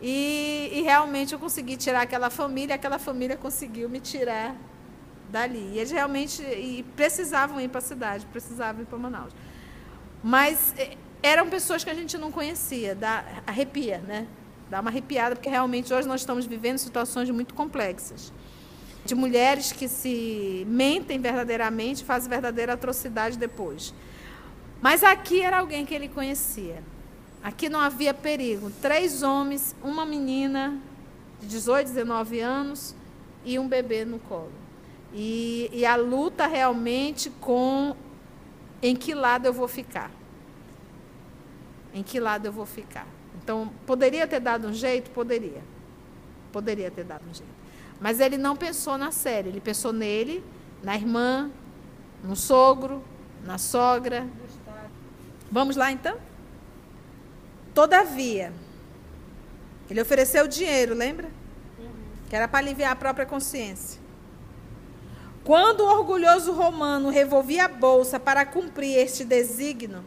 E, 0.00 0.70
e 0.72 0.82
realmente 0.82 1.32
eu 1.32 1.38
consegui 1.38 1.76
tirar 1.76 2.02
aquela 2.02 2.30
família, 2.30 2.74
aquela 2.74 2.98
família 2.98 3.36
conseguiu 3.36 3.88
me 3.88 4.00
tirar 4.00 4.56
dali. 5.30 5.72
E 5.74 5.78
eles 5.78 5.90
realmente 5.90 6.42
e 6.42 6.82
precisavam 6.96 7.60
ir 7.60 7.68
para 7.68 7.78
a 7.78 7.82
cidade, 7.82 8.26
precisavam 8.26 8.82
ir 8.82 8.86
para 8.86 8.98
Manaus. 8.98 9.32
Mas 10.22 10.74
é, 10.78 10.96
eram 11.22 11.48
pessoas 11.48 11.84
que 11.84 11.90
a 11.90 11.94
gente 11.94 12.16
não 12.16 12.32
conhecia, 12.32 12.94
dá, 12.94 13.24
arrepia, 13.46 13.98
né? 13.98 14.26
Dá 14.70 14.80
uma 14.80 14.90
arrepiada, 14.90 15.34
porque 15.34 15.48
realmente 15.48 15.92
hoje 15.92 16.06
nós 16.06 16.20
estamos 16.20 16.46
vivendo 16.46 16.78
situações 16.78 17.28
muito 17.30 17.54
complexas. 17.54 18.32
De 19.04 19.14
mulheres 19.14 19.72
que 19.72 19.88
se 19.88 20.64
mentem 20.68 21.18
verdadeiramente, 21.18 22.04
fazem 22.04 22.28
verdadeira 22.28 22.74
atrocidade 22.74 23.36
depois. 23.36 23.92
Mas 24.80 25.02
aqui 25.02 25.42
era 25.42 25.58
alguém 25.58 25.84
que 25.84 25.94
ele 25.94 26.08
conhecia. 26.08 26.82
Aqui 27.42 27.68
não 27.68 27.80
havia 27.80 28.12
perigo. 28.12 28.70
Três 28.82 29.22
homens, 29.22 29.74
uma 29.82 30.04
menina 30.04 30.78
de 31.40 31.46
18, 31.46 31.88
19 31.88 32.40
anos 32.40 32.94
e 33.44 33.58
um 33.58 33.66
bebê 33.66 34.04
no 34.04 34.18
colo. 34.18 34.52
E, 35.12 35.70
e 35.72 35.86
a 35.86 35.96
luta 35.96 36.46
realmente 36.46 37.30
com 37.40 37.96
em 38.82 38.94
que 38.94 39.14
lado 39.14 39.46
eu 39.46 39.52
vou 39.52 39.66
ficar. 39.66 40.10
Em 41.92 42.02
que 42.02 42.20
lado 42.20 42.46
eu 42.46 42.52
vou 42.52 42.66
ficar. 42.66 43.06
Então, 43.42 43.72
poderia 43.86 44.26
ter 44.26 44.40
dado 44.40 44.68
um 44.68 44.72
jeito? 44.72 45.10
Poderia. 45.10 45.62
Poderia 46.52 46.90
ter 46.90 47.04
dado 47.04 47.22
um 47.28 47.34
jeito. 47.34 47.52
Mas 48.00 48.20
ele 48.20 48.38
não 48.38 48.56
pensou 48.56 48.96
na 48.96 49.10
série, 49.10 49.48
ele 49.48 49.60
pensou 49.60 49.92
nele, 49.92 50.42
na 50.82 50.94
irmã, 50.94 51.50
no 52.22 52.36
sogro, 52.36 53.02
na 53.44 53.58
sogra. 53.58 54.26
Vamos 55.50 55.76
lá 55.76 55.90
então? 55.90 56.16
Todavia, 57.80 58.52
ele 59.88 60.02
ofereceu 60.02 60.46
dinheiro, 60.46 60.94
lembra? 60.94 61.30
Que 62.28 62.36
era 62.36 62.46
para 62.46 62.58
aliviar 62.58 62.92
a 62.92 62.94
própria 62.94 63.24
consciência. 63.24 63.98
Quando 65.42 65.80
o 65.80 65.88
orgulhoso 65.88 66.52
romano 66.52 67.08
revolvia 67.08 67.64
a 67.64 67.68
bolsa 67.68 68.20
para 68.20 68.44
cumprir 68.44 68.98
este 68.98 69.24
desígnio, 69.24 70.04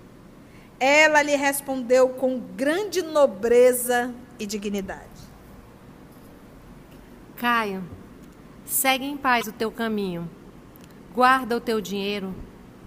ela 0.80 1.24
lhe 1.24 1.36
respondeu 1.36 2.10
com 2.10 2.40
grande 2.40 3.02
nobreza 3.02 4.14
e 4.38 4.46
dignidade. 4.46 5.24
Caio, 7.38 7.84
segue 8.64 9.06
em 9.06 9.18
paz 9.18 9.48
o 9.48 9.52
teu 9.52 9.72
caminho. 9.72 10.30
Guarda 11.12 11.58
o 11.58 11.60
teu 11.60 11.82
dinheiro, 11.82 12.36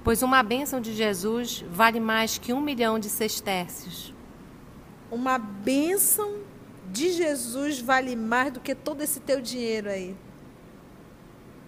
pois 0.05 0.23
uma 0.23 0.45
bênção 0.45 0.81
de 0.81 0.95
Jesus 0.95 1.65
vale 1.73 1.99
mais 1.99 2.39
que 2.39 2.53
um 2.53 2.61
milhão 2.61 3.01
de 3.01 3.09
sestércios. 3.09 4.15
Uma 5.11 5.39
bênção 5.39 6.41
de 6.93 7.13
Jesus 7.13 7.81
vale 7.81 8.17
mais 8.17 8.53
do 8.53 8.61
que 8.61 8.75
todo 8.75 9.03
esse 9.03 9.21
teu 9.21 9.41
dinheiro 9.41 9.89
aí. 9.89 10.17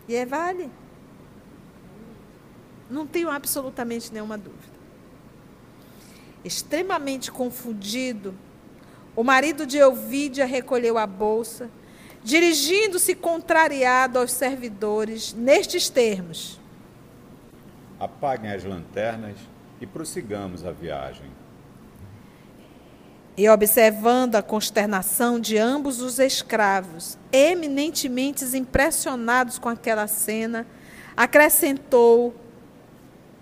E 0.09 0.15
é 0.15 0.25
vale. 0.25 0.71
Não 2.91 3.07
tenho 3.07 3.31
absolutamente 3.31 4.13
nenhuma 4.13 4.39
dúvida. 4.39 4.79
Extremamente 6.45 7.31
confundido, 7.31 8.35
o 9.15 9.23
marido 9.23 9.67
de 9.67 9.77
Elvídia 9.77 10.47
recolheu 10.47 10.97
a 10.97 11.07
bolsa, 11.07 11.69
dirigindo-se 12.23 13.15
contrariado 13.15 14.19
aos 14.19 14.33
servidores, 14.33 15.35
nestes 15.35 15.89
termos: 15.89 16.59
Apaguem 18.01 18.53
as 18.53 18.65
lanternas 18.65 19.37
e 19.81 19.87
prossigamos 19.87 20.65
a 20.65 20.71
viagem. 20.71 21.38
E 23.39 23.49
observando 23.49 24.35
a 24.35 24.43
consternação 24.43 25.39
de 25.39 25.57
ambos 25.57 26.01
os 26.01 26.19
escravos, 26.19 27.17
eminentemente 27.31 28.45
impressionados 28.45 29.61
com 29.61 29.69
aquela 29.69 30.09
cena, 30.09 30.67
acrescentou 31.17 32.35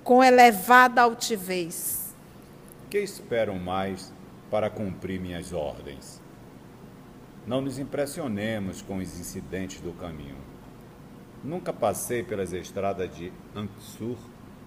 com 0.05 0.23
elevada 0.23 1.01
altivez: 1.01 2.15
que 2.91 2.99
esperam 2.99 3.59
mais 3.59 4.13
para 4.51 4.69
cumprir 4.69 5.19
minhas 5.19 5.55
ordens? 5.55 6.21
Não 7.47 7.63
nos 7.63 7.79
impressionemos 7.79 8.83
com 8.83 8.99
os 8.99 9.19
incidentes 9.19 9.81
do 9.81 9.95
caminho. 9.95 10.37
Nunca 11.43 11.73
passei 11.73 12.23
pelas 12.23 12.53
estradas 12.53 13.17
de 13.17 13.33
Anxur 13.55 14.19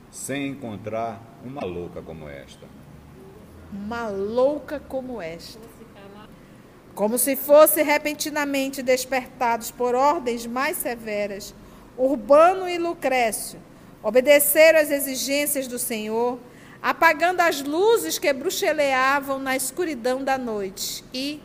sem 0.09 0.47
encontrar 0.47 1.21
uma 1.45 1.63
louca 1.63 2.01
como 2.01 2.27
esta. 2.27 2.78
Uma 3.71 4.07
louca 4.07 4.79
como 4.79 5.21
esta. 5.21 5.59
Como 6.95 7.17
se 7.17 7.35
fossem 7.35 7.83
repentinamente 7.83 8.81
despertados 8.81 9.71
por 9.71 9.95
ordens 9.95 10.45
mais 10.45 10.77
severas, 10.77 11.53
Urbano 11.97 12.67
e 12.67 12.77
Lucrécio 12.77 13.59
obedeceram 14.01 14.79
às 14.79 14.89
exigências 14.89 15.67
do 15.67 15.77
Senhor, 15.77 16.39
apagando 16.81 17.41
as 17.41 17.61
luzes 17.61 18.17
que 18.17 18.31
bruxeleavam 18.31 19.37
na 19.39 19.55
escuridão 19.55 20.23
da 20.23 20.37
noite. 20.37 21.03
E, 21.13 21.41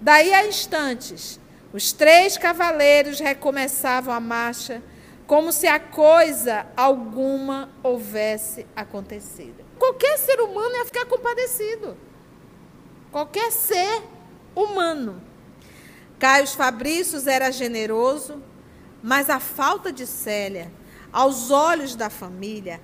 daí 0.00 0.32
a 0.34 0.46
instantes, 0.46 1.40
os 1.72 1.92
três 1.92 2.36
cavaleiros 2.36 3.20
recomeçavam 3.20 4.12
a 4.12 4.20
marcha, 4.20 4.82
como 5.26 5.52
se 5.52 5.68
a 5.68 5.78
coisa 5.78 6.66
alguma 6.76 7.70
houvesse 7.82 8.66
acontecido. 8.74 9.69
Qualquer 9.80 10.18
ser 10.18 10.38
humano 10.42 10.76
ia 10.76 10.84
ficar 10.84 11.06
compadecido. 11.06 11.96
Qualquer 13.10 13.50
ser 13.50 14.02
humano. 14.54 15.22
Caio 16.18 16.46
Fabrícios 16.48 17.26
era 17.26 17.50
generoso, 17.50 18.42
mas 19.02 19.30
a 19.30 19.40
falta 19.40 19.90
de 19.90 20.06
Célia, 20.06 20.70
aos 21.10 21.50
olhos 21.50 21.96
da 21.96 22.10
família, 22.10 22.78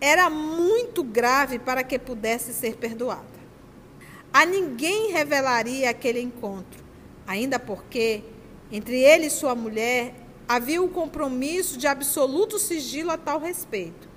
era 0.00 0.28
muito 0.28 1.04
grave 1.04 1.60
para 1.60 1.84
que 1.84 2.00
pudesse 2.00 2.52
ser 2.52 2.76
perdoada. 2.78 3.38
A 4.32 4.44
ninguém 4.44 5.12
revelaria 5.12 5.88
aquele 5.88 6.20
encontro, 6.20 6.82
ainda 7.28 7.60
porque, 7.60 8.24
entre 8.72 8.98
ele 8.98 9.26
e 9.26 9.30
sua 9.30 9.54
mulher, 9.54 10.14
havia 10.48 10.82
o 10.82 10.88
compromisso 10.88 11.78
de 11.78 11.86
absoluto 11.86 12.58
sigilo 12.58 13.12
a 13.12 13.16
tal 13.16 13.38
respeito. 13.38 14.09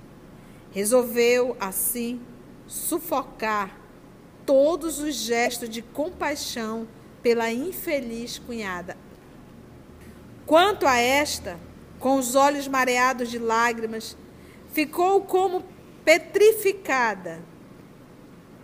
Resolveu, 0.73 1.55
assim, 1.59 2.19
sufocar 2.67 3.79
todos 4.45 4.99
os 4.99 5.15
gestos 5.15 5.69
de 5.69 5.81
compaixão 5.81 6.87
pela 7.21 7.51
infeliz 7.51 8.37
cunhada. 8.39 8.97
Quanto 10.45 10.85
a 10.85 10.97
esta, 10.97 11.57
com 11.99 12.17
os 12.17 12.35
olhos 12.35 12.67
mareados 12.67 13.29
de 13.29 13.39
lágrimas, 13.39 14.17
ficou 14.73 15.21
como 15.21 15.63
petrificada 16.03 17.41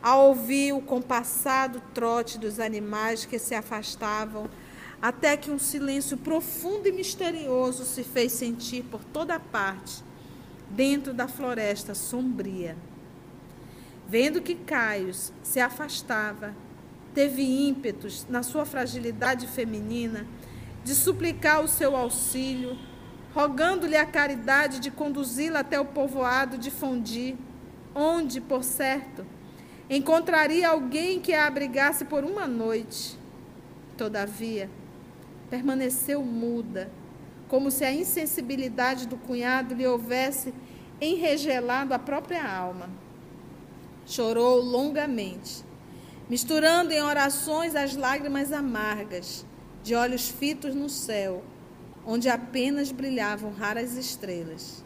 ao 0.01 0.27
ouvir 0.27 0.73
o 0.73 0.81
compassado 0.81 1.81
trote 1.93 2.37
dos 2.37 2.59
animais 2.59 3.25
que 3.25 3.39
se 3.39 3.55
afastavam, 3.55 4.49
até 5.01 5.37
que 5.37 5.51
um 5.51 5.59
silêncio 5.59 6.17
profundo 6.17 6.87
e 6.87 6.91
misterioso 6.91 7.85
se 7.85 8.03
fez 8.03 8.33
sentir 8.33 8.83
por 8.83 9.03
toda 9.03 9.39
parte, 9.39 10.03
dentro 10.69 11.13
da 11.13 11.27
floresta 11.27 11.93
sombria. 11.93 12.75
Vendo 14.07 14.41
que 14.41 14.55
Caios 14.55 15.31
se 15.43 15.59
afastava, 15.59 16.55
teve 17.13 17.43
ímpetos, 17.43 18.25
na 18.29 18.43
sua 18.43 18.65
fragilidade 18.65 19.47
feminina, 19.47 20.25
de 20.83 20.95
suplicar 20.95 21.63
o 21.63 21.67
seu 21.67 21.95
auxílio, 21.95 22.77
rogando-lhe 23.33 23.95
a 23.95 24.05
caridade 24.05 24.79
de 24.79 24.89
conduzi-la 24.89 25.59
até 25.59 25.79
o 25.79 25.85
povoado 25.85 26.57
de 26.57 26.71
Fondi, 26.71 27.35
onde, 27.93 28.39
por 28.41 28.63
certo, 28.63 29.25
encontraria 29.89 30.69
alguém 30.69 31.19
que 31.19 31.33
a 31.33 31.45
abrigasse 31.45 32.05
por 32.05 32.23
uma 32.23 32.47
noite. 32.47 33.17
Todavia, 33.97 34.69
permaneceu 35.49 36.23
muda, 36.23 36.89
como 37.47 37.69
se 37.69 37.83
a 37.83 37.91
insensibilidade 37.91 39.07
do 39.07 39.17
cunhado 39.17 39.73
lhe 39.73 39.85
houvesse 39.85 40.53
enregelado 41.01 41.93
a 41.93 41.99
própria 41.99 42.43
alma. 42.43 42.89
Chorou 44.05 44.61
longamente 44.61 45.69
misturando 46.29 46.93
em 46.93 47.01
orações 47.01 47.75
as 47.75 47.95
lágrimas 47.95 48.53
amargas, 48.53 49.43
de 49.81 49.95
olhos 49.95 50.29
fitos 50.29 50.75
no 50.75 50.87
céu, 50.87 51.43
onde 52.05 52.29
apenas 52.29 52.91
brilhavam 52.91 53.51
raras 53.51 53.95
estrelas. 53.95 54.85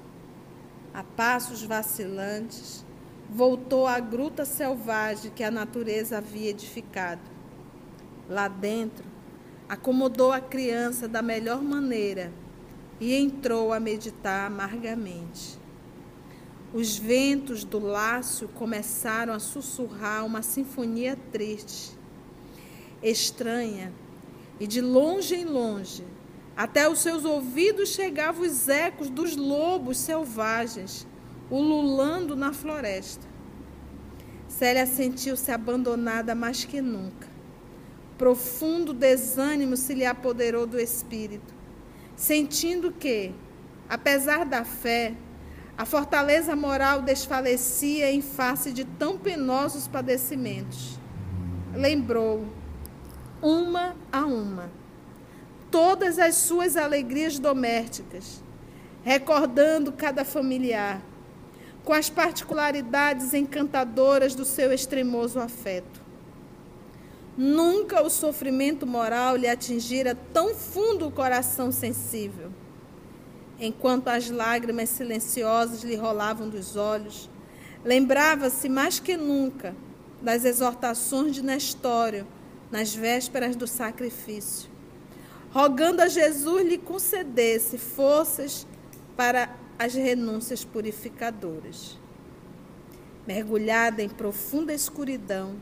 A 0.93 1.03
passos 1.03 1.61
vacilantes, 1.61 2.85
voltou 3.29 3.85
à 3.85 3.99
gruta 3.99 4.45
selvagem 4.45 5.31
que 5.31 5.43
a 5.43 5.51
natureza 5.51 6.19
havia 6.19 6.51
edificado. 6.51 7.21
Lá 8.29 8.47
dentro, 8.47 9.03
acomodou 9.67 10.31
a 10.31 10.39
criança 10.39 11.09
da 11.09 11.21
melhor 11.21 11.61
maneira 11.61 12.31
e 13.01 13.13
entrou 13.13 13.73
a 13.73 13.81
meditar 13.81 14.47
amargamente. 14.47 15.59
Os 16.73 16.97
ventos 16.97 17.63
do 17.63 17.77
lácio 17.77 18.47
começaram 18.47 19.31
a 19.31 19.37
sussurrar 19.37 20.25
uma 20.25 20.41
sinfonia 20.41 21.15
triste, 21.31 21.95
estranha, 23.03 23.93
e 24.59 24.65
de 24.65 24.81
longe 24.81 25.35
em 25.35 25.45
longe, 25.45 26.03
até 26.57 26.89
os 26.89 26.97
seus 26.99 27.25
ouvidos 27.25 27.89
chegavam 27.89 28.43
os 28.43 28.67
ecos 28.67 29.07
dos 29.07 29.35
lobos 29.35 29.97
selvagens, 29.97 31.05
ululando 31.47 32.35
na 32.35 32.51
floresta. 32.51 33.27
Célia 34.47 34.87
sentiu-se 34.87 35.51
abandonada 35.51 36.33
mais 36.33 36.65
que 36.65 36.81
nunca. 36.81 37.27
Profundo 38.17 38.93
desânimo 38.93 39.77
se 39.77 39.93
lhe 39.93 40.05
apoderou 40.05 40.65
do 40.65 40.79
espírito, 40.79 41.53
sentindo 42.15 42.91
que, 42.91 43.31
apesar 43.87 44.43
da 44.43 44.63
fé, 44.63 45.15
a 45.77 45.85
fortaleza 45.85 46.55
moral 46.55 47.01
desfalecia 47.01 48.11
em 48.11 48.21
face 48.21 48.71
de 48.71 48.85
tão 48.85 49.17
penosos 49.17 49.87
padecimentos. 49.87 50.99
Lembrou, 51.73 52.45
uma 53.41 53.95
a 54.11 54.25
uma, 54.25 54.69
todas 55.71 56.19
as 56.19 56.35
suas 56.35 56.77
alegrias 56.77 57.39
domésticas, 57.39 58.43
recordando 59.03 59.91
cada 59.91 60.23
familiar, 60.23 61.01
com 61.83 61.91
as 61.91 62.09
particularidades 62.09 63.33
encantadoras 63.33 64.35
do 64.35 64.45
seu 64.45 64.71
extremoso 64.71 65.39
afeto. 65.39 66.01
Nunca 67.35 68.03
o 68.03 68.11
sofrimento 68.11 68.85
moral 68.85 69.35
lhe 69.35 69.47
atingira 69.47 70.15
tão 70.31 70.53
fundo 70.53 71.07
o 71.07 71.11
coração 71.11 71.71
sensível 71.71 72.51
enquanto 73.59 74.07
as 74.07 74.29
lágrimas 74.29 74.89
silenciosas 74.89 75.83
lhe 75.83 75.95
rolavam 75.95 76.49
dos 76.49 76.75
olhos, 76.75 77.29
lembrava-se 77.83 78.67
mais 78.69 78.99
que 78.99 79.15
nunca 79.15 79.75
das 80.21 80.45
exortações 80.45 81.35
de 81.35 81.43
Nestório 81.43 82.25
nas 82.71 82.95
vésperas 82.95 83.55
do 83.55 83.67
sacrifício, 83.67 84.69
rogando 85.51 86.01
a 86.01 86.07
Jesus 86.07 86.65
lhe 86.65 86.77
concedesse 86.77 87.77
forças 87.77 88.65
para 89.15 89.49
as 89.77 89.93
renúncias 89.93 90.63
purificadoras. 90.63 91.97
Mergulhada 93.27 94.01
em 94.01 94.09
profunda 94.09 94.73
escuridão, 94.73 95.55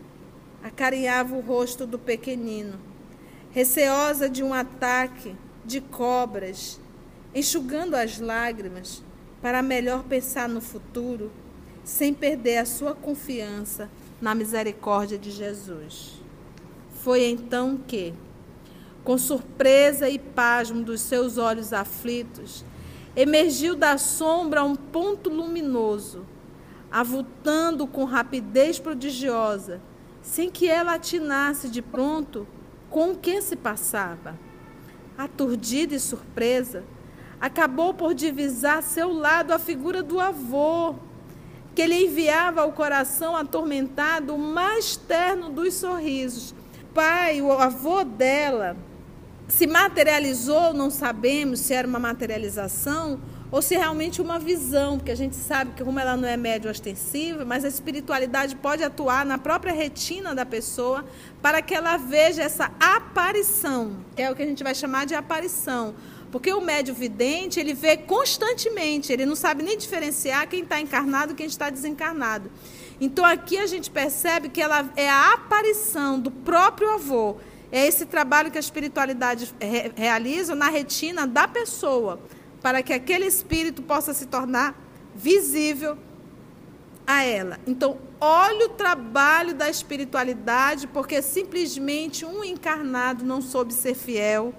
acarinhava 0.63 1.35
o 1.35 1.41
rosto 1.41 1.85
do 1.85 1.99
pequenino, 1.99 2.79
receosa 3.51 4.29
de 4.29 4.43
um 4.43 4.53
ataque 4.53 5.35
de 5.65 5.81
cobras 5.81 6.79
enxugando 7.33 7.95
as 7.95 8.19
lágrimas 8.19 9.03
para 9.41 9.61
melhor 9.61 10.03
pensar 10.03 10.47
no 10.47 10.61
futuro, 10.61 11.31
sem 11.83 12.13
perder 12.13 12.57
a 12.57 12.65
sua 12.65 12.93
confiança 12.93 13.89
na 14.21 14.35
misericórdia 14.35 15.17
de 15.17 15.31
Jesus. 15.31 16.21
Foi 17.03 17.23
então 17.23 17.77
que, 17.77 18.13
com 19.03 19.17
surpresa 19.17 20.07
e 20.09 20.19
pasmo 20.19 20.83
dos 20.83 21.01
seus 21.01 21.37
olhos 21.37 21.73
aflitos, 21.73 22.63
emergiu 23.15 23.75
da 23.75 23.97
sombra 23.97 24.63
um 24.63 24.75
ponto 24.75 25.29
luminoso, 25.29 26.25
avultando 26.91 27.87
com 27.87 28.03
rapidez 28.03 28.77
prodigiosa, 28.77 29.81
sem 30.21 30.51
que 30.51 30.67
ela 30.67 30.93
atinasse 30.93 31.67
de 31.67 31.81
pronto 31.81 32.47
com 32.89 33.11
o 33.11 33.17
que 33.17 33.41
se 33.41 33.55
passava. 33.55 34.37
Aturdida 35.17 35.95
e 35.95 35.99
surpresa, 35.99 36.83
acabou 37.41 37.91
por 37.91 38.13
divisar 38.13 38.83
seu 38.83 39.11
lado 39.11 39.51
a 39.51 39.57
figura 39.57 40.03
do 40.03 40.19
avô, 40.19 40.93
que 41.73 41.87
lhe 41.87 42.05
enviava 42.05 42.61
ao 42.61 42.71
coração 42.71 43.35
atormentado 43.35 44.35
o 44.35 44.37
mais 44.37 44.95
terno 44.95 45.49
dos 45.49 45.73
sorrisos. 45.73 46.53
Pai, 46.93 47.41
o 47.41 47.51
avô 47.51 48.03
dela, 48.03 48.77
se 49.47 49.65
materializou, 49.65 50.73
não 50.73 50.91
sabemos 50.91 51.61
se 51.61 51.73
era 51.73 51.87
uma 51.87 51.99
materialização 51.99 53.19
ou 53.51 53.61
se 53.61 53.75
é 53.75 53.79
realmente 53.79 54.21
uma 54.21 54.39
visão, 54.39 54.97
porque 54.97 55.11
a 55.11 55.15
gente 55.15 55.35
sabe 55.35 55.71
que 55.71 55.83
como 55.83 55.99
ela 55.99 56.15
não 56.15 56.27
é 56.27 56.37
médio 56.37 56.71
ostensiva, 56.71 57.43
mas 57.43 57.65
a 57.65 57.67
espiritualidade 57.67 58.55
pode 58.55 58.81
atuar 58.81 59.25
na 59.25 59.37
própria 59.37 59.73
retina 59.73 60.33
da 60.33 60.45
pessoa 60.45 61.03
para 61.41 61.61
que 61.61 61.75
ela 61.75 61.97
veja 61.97 62.43
essa 62.43 62.71
aparição, 62.79 63.97
que 64.15 64.21
é 64.21 64.31
o 64.31 64.35
que 64.35 64.41
a 64.41 64.45
gente 64.45 64.63
vai 64.63 64.73
chamar 64.73 65.05
de 65.05 65.15
aparição. 65.15 65.93
Porque 66.31 66.53
o 66.53 66.61
médio 66.61 66.93
vidente, 66.95 67.59
ele 67.59 67.73
vê 67.73 67.97
constantemente, 67.97 69.11
ele 69.11 69.25
não 69.25 69.35
sabe 69.35 69.63
nem 69.63 69.77
diferenciar 69.77 70.47
quem 70.47 70.63
está 70.63 70.79
encarnado 70.79 71.33
e 71.33 71.35
quem 71.35 71.45
está 71.45 71.69
desencarnado. 71.69 72.49
Então 72.99 73.25
aqui 73.25 73.57
a 73.57 73.67
gente 73.67 73.91
percebe 73.91 74.47
que 74.47 74.61
ela 74.61 74.89
é 74.95 75.09
a 75.09 75.33
aparição 75.33 76.19
do 76.19 76.31
próprio 76.31 76.89
avô. 76.91 77.35
É 77.71 77.85
esse 77.85 78.05
trabalho 78.05 78.51
que 78.51 78.57
a 78.57 78.61
espiritualidade 78.61 79.53
realiza 79.95 80.55
na 80.55 80.69
retina 80.69 81.27
da 81.27 81.47
pessoa 81.47 82.19
para 82.61 82.81
que 82.83 82.93
aquele 82.93 83.25
espírito 83.25 83.81
possa 83.81 84.13
se 84.13 84.25
tornar 84.27 84.79
visível 85.15 85.97
a 87.05 87.23
ela. 87.23 87.59
Então, 87.65 87.97
olhe 88.19 88.65
o 88.65 88.69
trabalho 88.69 89.55
da 89.55 89.69
espiritualidade, 89.69 90.87
porque 90.87 91.21
simplesmente 91.21 92.23
um 92.23 92.43
encarnado 92.43 93.25
não 93.25 93.41
soube 93.41 93.73
ser 93.73 93.95
fiel 93.95 94.53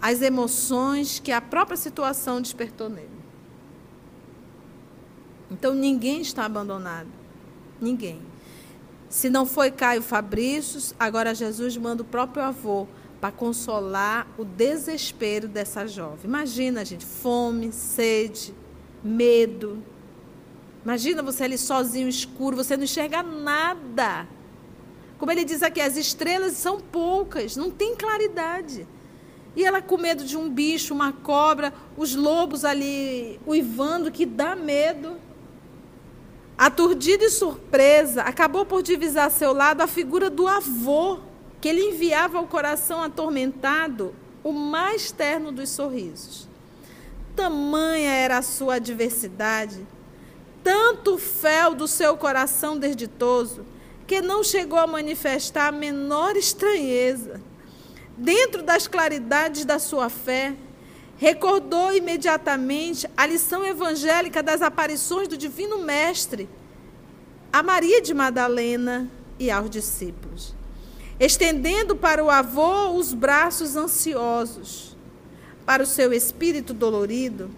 às 0.00 0.22
emoções 0.22 1.18
que 1.18 1.32
a 1.32 1.40
própria 1.40 1.76
situação 1.76 2.40
despertou 2.40 2.88
nele. 2.88 3.18
Então, 5.50 5.74
ninguém 5.74 6.20
está 6.20 6.44
abandonado. 6.44 7.08
Ninguém. 7.80 8.20
Se 9.08 9.30
não 9.30 9.46
foi 9.46 9.70
Caio 9.70 10.02
Fabrícios, 10.02 10.94
agora 10.98 11.34
Jesus 11.34 11.76
manda 11.76 12.02
o 12.02 12.04
próprio 12.04 12.42
avô 12.42 12.86
para 13.20 13.32
consolar 13.32 14.26
o 14.36 14.44
desespero 14.44 15.48
dessa 15.48 15.86
jovem. 15.86 16.24
Imagina, 16.24 16.84
gente, 16.84 17.04
fome, 17.04 17.72
sede, 17.72 18.54
medo. 19.02 19.82
Imagina 20.84 21.22
você 21.22 21.44
ali 21.44 21.58
sozinho, 21.58 22.08
escuro, 22.08 22.56
você 22.56 22.76
não 22.76 22.84
enxerga 22.84 23.22
nada. 23.22 24.28
Como 25.18 25.32
ele 25.32 25.44
diz 25.44 25.62
aqui, 25.62 25.80
as 25.80 25.96
estrelas 25.96 26.52
são 26.52 26.78
poucas, 26.78 27.56
não 27.56 27.70
tem 27.70 27.96
claridade. 27.96 28.86
E 29.58 29.64
ela 29.64 29.82
com 29.82 29.98
medo 29.98 30.22
de 30.22 30.36
um 30.36 30.48
bicho, 30.48 30.94
uma 30.94 31.12
cobra, 31.12 31.74
os 31.96 32.14
lobos 32.14 32.64
ali 32.64 33.40
uivando, 33.44 34.08
que 34.08 34.24
dá 34.24 34.54
medo. 34.54 35.16
Aturdida 36.56 37.24
e 37.24 37.28
surpresa, 37.28 38.22
acabou 38.22 38.64
por 38.64 38.84
divisar 38.84 39.26
a 39.26 39.30
seu 39.30 39.52
lado 39.52 39.80
a 39.80 39.88
figura 39.88 40.30
do 40.30 40.46
avô 40.46 41.18
que 41.60 41.66
ele 41.66 41.88
enviava 41.88 42.38
ao 42.38 42.46
coração 42.46 43.02
atormentado 43.02 44.14
o 44.44 44.52
mais 44.52 45.10
terno 45.10 45.50
dos 45.50 45.70
sorrisos. 45.70 46.46
Tamanha 47.34 48.12
era 48.12 48.38
a 48.38 48.42
sua 48.42 48.76
adversidade, 48.76 49.84
tanto 50.62 51.18
fel 51.18 51.74
do 51.74 51.88
seu 51.88 52.16
coração 52.16 52.78
desditoso, 52.78 53.66
que 54.06 54.20
não 54.20 54.44
chegou 54.44 54.78
a 54.78 54.86
manifestar 54.86 55.66
a 55.66 55.72
menor 55.72 56.36
estranheza. 56.36 57.47
Dentro 58.18 58.62
das 58.62 58.86
claridades 58.86 59.64
da 59.64 59.78
sua 59.78 60.10
fé, 60.10 60.54
recordou 61.16 61.94
imediatamente 61.94 63.08
a 63.16 63.24
lição 63.24 63.64
evangélica 63.64 64.42
das 64.42 64.60
aparições 64.60 65.28
do 65.28 65.36
Divino 65.36 65.78
Mestre 65.78 66.48
a 67.50 67.62
Maria 67.62 68.02
de 68.02 68.12
Madalena 68.12 69.10
e 69.38 69.50
aos 69.50 69.70
discípulos 69.70 70.58
estendendo 71.18 71.96
para 71.96 72.22
o 72.22 72.30
avô 72.30 72.92
os 72.92 73.12
braços 73.12 73.76
ansiosos. 73.76 74.96
Para 75.66 75.82
o 75.82 75.86
seu 75.86 76.12
espírito 76.12 76.72
dolorido, 76.72 77.50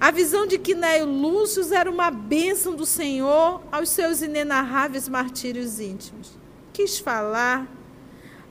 a 0.00 0.10
visão 0.10 0.46
de 0.46 0.58
que 0.58 0.74
Néio 0.74 1.04
Lúcio 1.04 1.62
era 1.74 1.90
uma 1.90 2.10
bênção 2.10 2.74
do 2.74 2.86
Senhor 2.86 3.62
aos 3.70 3.90
seus 3.90 4.22
inenarráveis 4.22 5.08
martírios 5.08 5.78
íntimos. 5.78 6.38
Quis 6.72 6.98
falar, 6.98 7.68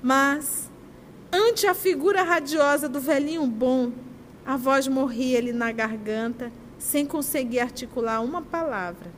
mas, 0.02 0.69
ante 1.32 1.68
a 1.68 1.74
figura 1.74 2.24
radiosa 2.24 2.90
do 2.90 3.00
velhinho 3.00 3.46
bom, 3.46 3.92
a 4.46 4.58
voz 4.58 4.88
morria-lhe 4.88 5.54
na 5.54 5.72
garganta, 5.72 6.52
sem 6.78 7.06
conseguir 7.06 7.60
articular 7.60 8.22
uma 8.22 8.42
palavra. 8.42 9.12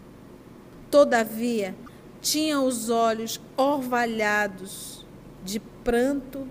Todavia, 0.90 1.76
tinha 2.22 2.60
os 2.60 2.90
olhos 2.90 3.40
orvalhados 3.56 5.06
de 5.44 5.60
pranto 5.60 6.48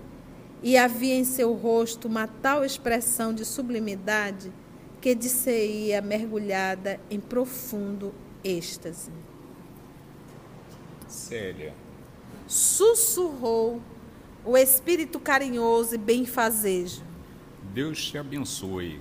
e 0.63 0.77
havia 0.77 1.15
em 1.15 1.23
seu 1.23 1.53
rosto 1.53 2.07
uma 2.07 2.27
tal 2.27 2.63
expressão 2.63 3.33
de 3.33 3.45
sublimidade 3.45 4.51
que 4.99 5.15
disseia 5.15 6.01
mergulhada 6.01 6.99
em 7.09 7.19
profundo 7.19 8.13
êxtase. 8.43 9.11
Célia. 11.07 11.73
Sussurrou 12.47 13.81
o 14.43 14.57
espírito 14.57 15.19
carinhoso 15.19 15.95
e 15.95 15.97
benfazejo. 15.97 17.03
Deus 17.73 18.03
te 18.03 18.17
abençoe 18.17 18.99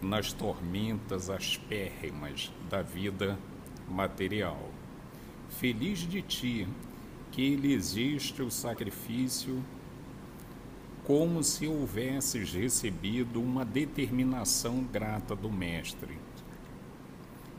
nas 0.00 0.32
tormentas 0.32 1.30
aspérrimas 1.30 2.52
da 2.68 2.82
vida 2.82 3.38
material. 3.88 4.68
Feliz 5.48 6.00
de 6.00 6.20
ti 6.20 6.68
que 7.30 7.42
ele 7.42 7.72
existe 7.72 8.42
o 8.42 8.50
sacrifício 8.50 9.62
como 11.04 11.42
se 11.42 11.66
houvesses 11.66 12.52
recebido 12.52 13.40
uma 13.40 13.64
determinação 13.64 14.84
grata 14.84 15.34
do 15.34 15.50
Mestre. 15.50 16.18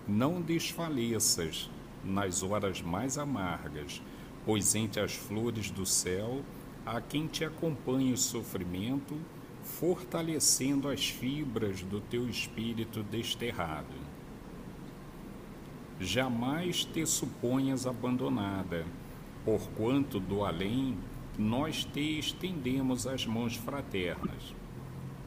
Não 0.08 0.42
desfaleças 0.42 1.70
nas 2.04 2.44
horas 2.44 2.82
mais 2.82 3.18
amargas, 3.18 4.02
pois 4.46 4.76
entre 4.76 5.02
as 5.02 5.14
flores 5.14 5.70
do 5.72 5.86
céu 5.86 6.42
há 6.86 7.00
quem 7.02 7.28
te 7.28 7.46
acompanhe 7.46 8.14
o 8.14 8.18
sofrimento, 8.18 9.16
fortalecendo 9.64 10.90
as 10.90 11.08
fibras 11.10 11.82
do 11.82 12.02
teu 12.02 12.28
espírito 12.28 13.04
desterrado. 13.04 14.14
Jamais 16.00 16.84
te 16.84 17.06
suponhas 17.06 17.88
abandonada 17.88 18.86
Porquanto 19.46 20.22
do 20.22 20.46
além 20.46 20.98
nós 21.38 21.84
te 21.84 22.18
estendemos 22.18 23.06
as 23.06 23.26
mãos 23.26 23.56
fraternas. 23.56 24.56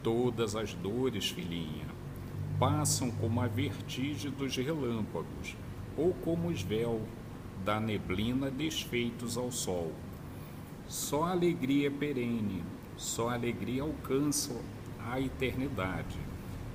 Todas 0.03 0.57
as 0.57 0.73
dores, 0.73 1.29
filhinha, 1.29 1.85
passam 2.59 3.11
como 3.11 3.43
a 3.43 3.47
vertigem 3.47 4.31
dos 4.31 4.57
relâmpagos, 4.57 5.55
ou 5.99 6.15
como 6.15 6.49
os 6.49 6.63
véu 6.63 7.03
da 7.63 7.79
neblina 7.79 8.51
desfeitos 8.51 9.37
ao 9.37 9.53
sol. 9.53 9.93
Só 10.89 11.25
a 11.25 11.33
alegria 11.33 11.89
é 11.89 11.91
perene, 11.91 12.63
só 12.97 13.31
a 13.31 13.35
alegria 13.35 13.83
alcança 13.83 14.61
a 15.05 15.21
eternidade, 15.21 16.17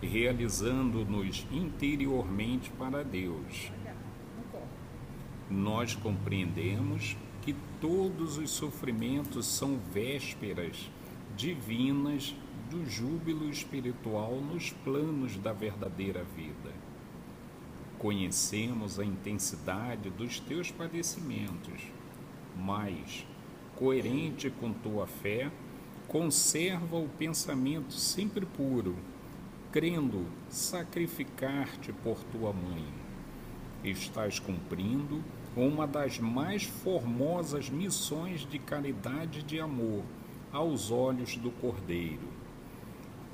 realizando-nos 0.02 1.48
interiormente 1.52 2.70
para 2.72 3.04
Deus. 3.04 3.72
Nós 5.50 5.96
compreendemos 5.96 7.16
que 7.42 7.56
todos 7.80 8.38
os 8.38 8.52
sofrimentos 8.52 9.46
são 9.46 9.80
vésperas 9.94 10.90
divinas 11.36 12.36
do 12.70 12.86
júbilo 12.86 13.50
espiritual 13.50 14.36
nos 14.36 14.70
planos 14.70 15.38
da 15.38 15.52
verdadeira 15.52 16.24
vida. 16.36 16.74
Conhecemos 17.98 19.00
a 19.00 19.06
intensidade 19.06 20.10
dos 20.10 20.40
teus 20.40 20.72
padecimentos, 20.72 21.82
mas, 22.58 23.26
coerente 23.82 24.48
com 24.52 24.72
tua 24.72 25.08
fé, 25.08 25.50
conserva 26.08 26.98
o 26.98 27.10
pensamento 27.10 27.96
sempre 27.96 28.46
puro, 28.46 28.96
crendo 29.72 30.24
sacrificar-te 30.50 31.92
por 31.92 32.24
tua 32.26 32.54
mãe. 32.54 32.86
Estás 33.84 34.38
cumprindo 34.38 35.24
uma 35.58 35.88
das 35.88 36.20
mais 36.20 36.62
formosas 36.62 37.72
missões 37.72 38.48
de 38.48 38.60
caridade 38.60 39.40
e 39.40 39.44
de 39.44 39.60
amor 39.60 40.04
aos 40.54 40.92
olhos 40.92 41.36
do 41.36 41.50
Cordeiro. 41.50 42.30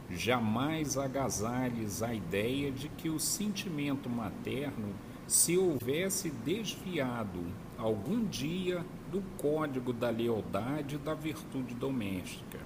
Jamais 0.09 0.97
agasalhes 0.97 2.01
a 2.01 2.13
ideia 2.13 2.71
de 2.71 2.87
que 2.87 3.09
o 3.09 3.19
sentimento 3.19 4.09
materno 4.09 4.95
se 5.27 5.57
houvesse 5.57 6.29
desviado 6.29 7.43
algum 7.77 8.23
dia 8.25 8.85
do 9.11 9.21
código 9.37 9.91
da 9.91 10.09
lealdade 10.09 10.95
e 10.95 10.97
da 10.97 11.13
virtude 11.13 11.75
doméstica, 11.75 12.59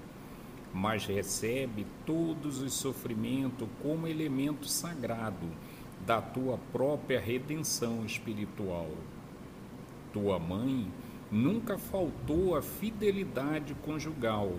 mas 0.72 1.04
recebe 1.04 1.84
todos 2.06 2.62
os 2.62 2.72
sofrimentos 2.72 3.68
como 3.82 4.06
elemento 4.06 4.68
sagrado 4.68 5.48
da 6.06 6.22
tua 6.22 6.58
própria 6.72 7.20
redenção 7.20 8.06
espiritual. 8.06 8.90
Tua 10.12 10.38
mãe, 10.38 10.86
nunca 11.30 11.76
faltou 11.76 12.56
a 12.56 12.62
fidelidade 12.62 13.74
conjugal, 13.82 14.52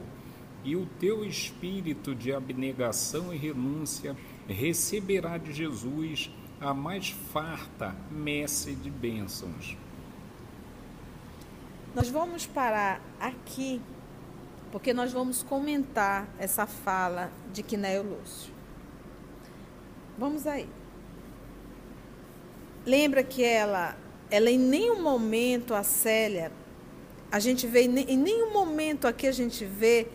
e 0.63 0.75
o 0.75 0.85
teu 0.99 1.25
espírito 1.25 2.15
de 2.15 2.31
abnegação 2.33 3.33
e 3.33 3.37
renúncia 3.37 4.15
receberá 4.47 5.37
de 5.37 5.51
Jesus 5.51 6.31
a 6.63 6.73
mais 6.73 7.09
farta 7.09 7.95
messe 8.09 8.73
de 8.73 8.89
bênçãos. 8.89 9.77
Nós 11.93 12.09
vamos 12.09 12.47
parar 12.47 13.01
aqui, 13.19 13.81
porque 14.71 14.93
nós 14.93 15.11
vamos 15.11 15.43
comentar 15.43 16.27
essa 16.39 16.65
fala 16.65 17.31
de 17.51 17.61
Quinéio 17.61 18.03
Lúcio. 18.03 18.51
Vamos 20.17 20.47
aí. 20.47 20.67
Lembra 22.85 23.23
que 23.23 23.43
ela, 23.43 23.95
ela 24.31 24.49
em 24.49 24.57
nenhum 24.57 25.01
momento, 25.01 25.73
a 25.73 25.83
Célia, 25.83 26.51
a 27.31 27.39
gente 27.39 27.67
vê, 27.67 27.81
em 27.81 28.17
nenhum 28.17 28.51
momento 28.53 29.07
aqui 29.07 29.27
a 29.27 29.31
gente 29.31 29.65
vê, 29.65 30.07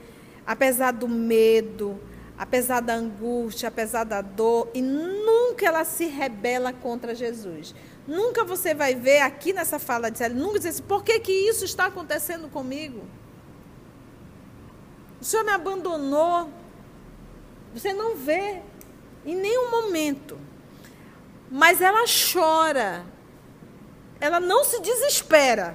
apesar 0.46 0.92
do 0.92 1.08
medo, 1.08 2.00
apesar 2.38 2.81
da 2.81 2.94
angústia, 2.94 3.68
apesar 3.68 4.05
da 4.05 4.22
dor, 4.22 4.68
e 4.72 4.81
nunca 4.81 5.66
ela 5.66 5.85
se 5.85 6.07
rebela 6.07 6.72
contra 6.72 7.14
Jesus. 7.14 7.74
Nunca 8.07 8.44
você 8.44 8.72
vai 8.72 8.94
ver 8.94 9.20
aqui 9.20 9.53
nessa 9.53 9.79
fala 9.79 10.11
de 10.11 10.18
Célia, 10.18 10.38
nunca 10.38 10.59
dizer 10.59 10.70
assim, 10.70 10.83
por 10.85 11.03
que, 11.03 11.18
que 11.18 11.33
isso 11.33 11.64
está 11.64 11.87
acontecendo 11.87 12.48
comigo? 12.48 13.05
O 15.20 15.24
Senhor 15.24 15.44
me 15.44 15.51
abandonou. 15.51 16.48
Você 17.74 17.92
não 17.92 18.16
vê 18.16 18.62
em 19.27 19.35
nenhum 19.35 19.70
momento. 19.70 20.38
Mas 21.51 21.81
ela 21.81 22.05
chora. 22.33 23.05
Ela 24.20 24.38
não 24.38 24.64
se 24.64 24.81
desespera. 24.81 25.74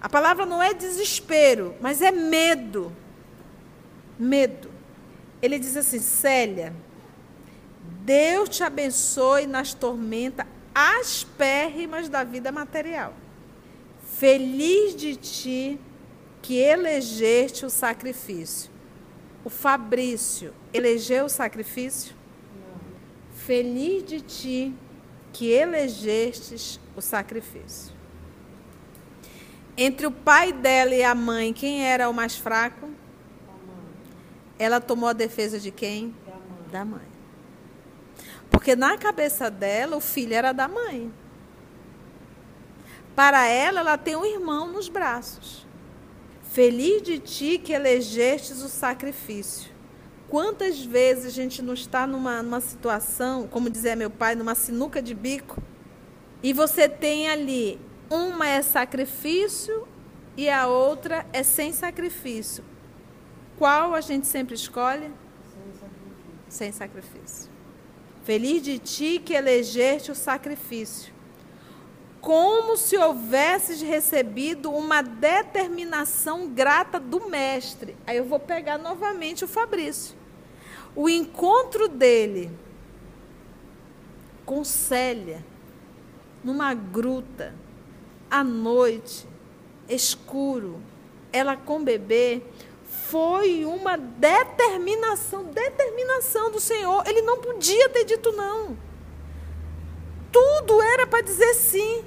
A 0.00 0.08
palavra 0.08 0.46
não 0.46 0.62
é 0.62 0.72
desespero, 0.74 1.76
mas 1.80 2.00
é 2.00 2.10
medo. 2.10 2.90
Medo. 4.18 4.71
Ele 5.42 5.58
diz 5.58 5.76
assim: 5.76 5.98
Célia, 5.98 6.72
Deus 8.04 8.48
te 8.48 8.62
abençoe 8.62 9.46
nas 9.46 9.74
tormentas 9.74 10.46
aspérrimas 10.74 12.08
da 12.08 12.24
vida 12.24 12.50
material. 12.50 13.12
Feliz 14.18 14.94
de 14.94 15.16
ti 15.16 15.80
que 16.40 16.56
elegeste 16.56 17.66
o 17.66 17.70
sacrifício. 17.70 18.70
O 19.44 19.50
Fabrício 19.50 20.54
elegeu 20.72 21.24
o 21.24 21.28
sacrifício? 21.28 22.14
Feliz 23.34 24.04
de 24.04 24.20
ti 24.20 24.74
que 25.32 25.50
elegestes 25.50 26.78
o 26.94 27.00
sacrifício. 27.00 27.92
Entre 29.76 30.06
o 30.06 30.10
pai 30.12 30.52
dela 30.52 30.94
e 30.94 31.02
a 31.02 31.14
mãe, 31.14 31.52
quem 31.52 31.84
era 31.84 32.08
o 32.08 32.14
mais 32.14 32.36
fraco? 32.36 32.90
Ela 34.62 34.80
tomou 34.80 35.08
a 35.08 35.12
defesa 35.12 35.58
de 35.58 35.72
quem? 35.72 36.14
Da 36.24 36.34
mãe. 36.34 36.68
da 36.70 36.84
mãe. 36.84 37.12
Porque 38.48 38.76
na 38.76 38.96
cabeça 38.96 39.50
dela, 39.50 39.96
o 39.96 40.00
filho 40.00 40.34
era 40.34 40.52
da 40.52 40.68
mãe. 40.68 41.12
Para 43.16 43.48
ela, 43.48 43.80
ela 43.80 43.98
tem 43.98 44.14
um 44.14 44.24
irmão 44.24 44.70
nos 44.70 44.88
braços. 44.88 45.66
Feliz 46.52 47.02
de 47.02 47.18
ti 47.18 47.58
que 47.58 47.72
elegestes 47.72 48.62
o 48.62 48.68
sacrifício. 48.68 49.72
Quantas 50.28 50.80
vezes 50.80 51.26
a 51.26 51.30
gente 51.30 51.60
não 51.60 51.74
está 51.74 52.06
numa, 52.06 52.40
numa 52.40 52.60
situação, 52.60 53.48
como 53.48 53.68
dizia 53.68 53.96
meu 53.96 54.10
pai, 54.10 54.36
numa 54.36 54.54
sinuca 54.54 55.02
de 55.02 55.12
bico, 55.12 55.60
e 56.40 56.52
você 56.52 56.88
tem 56.88 57.28
ali, 57.28 57.80
uma 58.08 58.46
é 58.46 58.62
sacrifício 58.62 59.88
e 60.36 60.48
a 60.48 60.68
outra 60.68 61.26
é 61.32 61.42
sem 61.42 61.72
sacrifício. 61.72 62.62
Qual 63.58 63.94
a 63.94 64.00
gente 64.00 64.26
sempre 64.26 64.54
escolhe? 64.54 65.10
Sem 65.52 65.72
sacrifício. 65.72 66.48
Sem 66.48 66.72
sacrifício. 66.72 67.50
Feliz 68.24 68.62
de 68.62 68.78
ti 68.78 69.20
que 69.24 69.34
elegeste 69.34 70.10
o 70.10 70.14
sacrifício. 70.14 71.12
Como 72.20 72.76
se 72.76 72.96
houvesses 72.96 73.82
recebido 73.82 74.70
uma 74.70 75.02
determinação 75.02 76.48
grata 76.48 77.00
do 77.00 77.28
mestre. 77.28 77.96
Aí 78.06 78.16
eu 78.16 78.24
vou 78.24 78.38
pegar 78.38 78.78
novamente 78.78 79.44
o 79.44 79.48
Fabrício 79.48 80.22
o 80.94 81.08
encontro 81.08 81.88
dele 81.88 82.50
com 84.44 84.64
Célia, 84.64 85.44
numa 86.44 86.74
gruta, 86.74 87.54
à 88.30 88.44
noite, 88.44 89.26
escuro, 89.88 90.80
ela 91.32 91.56
com 91.56 91.82
bebê, 91.82 92.42
foi 92.92 93.64
uma 93.64 93.96
determinação, 93.96 95.44
determinação 95.44 96.50
do 96.50 96.60
Senhor. 96.60 97.06
Ele 97.06 97.22
não 97.22 97.38
podia 97.40 97.88
ter 97.88 98.04
dito 98.04 98.30
não. 98.32 98.76
Tudo 100.30 100.82
era 100.82 101.06
para 101.06 101.22
dizer 101.22 101.54
sim. 101.54 102.04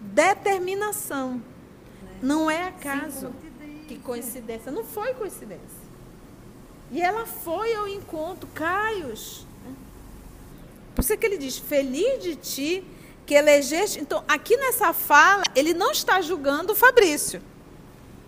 Determinação. 0.00 1.42
Não 2.22 2.50
é 2.50 2.68
acaso. 2.68 3.32
Que 3.86 3.98
coincidência. 3.98 4.72
Não 4.72 4.84
foi 4.84 5.12
coincidência. 5.14 5.82
E 6.90 7.00
ela 7.00 7.26
foi 7.26 7.74
ao 7.74 7.86
encontro, 7.86 8.48
Caios. 8.54 9.46
Por 10.94 11.02
isso 11.02 11.12
é 11.12 11.16
que 11.16 11.26
ele 11.26 11.38
diz: 11.38 11.58
Feliz 11.58 12.22
de 12.22 12.36
ti 12.36 12.84
que 13.26 13.34
elegeste. 13.34 14.00
Então, 14.00 14.24
aqui 14.26 14.56
nessa 14.56 14.92
fala, 14.92 15.42
ele 15.54 15.74
não 15.74 15.90
está 15.92 16.20
julgando 16.20 16.72
o 16.72 16.76
Fabrício. 16.76 17.42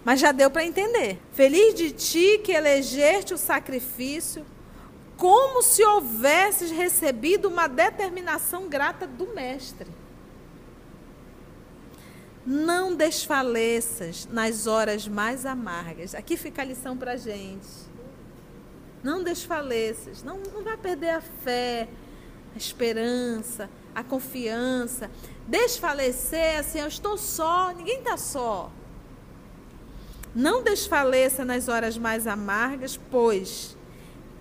Mas 0.04 0.20
já 0.20 0.32
deu 0.32 0.50
para 0.50 0.64
entender. 0.64 1.18
Feliz 1.32 1.74
de 1.74 1.90
ti 1.90 2.38
que 2.44 2.52
elegeste 2.52 3.32
o 3.32 3.38
sacrifício, 3.38 4.44
como 5.16 5.62
se 5.62 5.82
houvesses 5.82 6.70
recebido 6.70 7.48
uma 7.48 7.66
determinação 7.66 8.68
grata 8.68 9.06
do 9.06 9.28
Mestre. 9.28 9.88
Não 12.44 12.94
desfaleças 12.94 14.28
nas 14.30 14.66
horas 14.66 15.08
mais 15.08 15.46
amargas. 15.46 16.14
Aqui 16.14 16.36
fica 16.36 16.60
a 16.60 16.64
lição 16.64 16.96
para 16.96 17.12
a 17.12 17.16
gente. 17.16 17.66
Não 19.02 19.22
desfaleças, 19.22 20.22
não, 20.22 20.38
não 20.38 20.62
vai 20.62 20.76
perder 20.76 21.10
a 21.10 21.20
fé, 21.20 21.88
a 22.54 22.58
esperança, 22.58 23.70
a 23.94 24.04
confiança. 24.04 25.10
Desfalecer 25.46 26.58
assim, 26.58 26.80
eu 26.80 26.88
estou 26.88 27.16
só, 27.16 27.72
ninguém 27.72 27.98
está 27.98 28.16
só. 28.18 28.70
Não 30.34 30.62
desfaleça 30.62 31.44
nas 31.44 31.68
horas 31.68 31.96
mais 31.96 32.26
amargas, 32.26 32.98
pois 33.10 33.76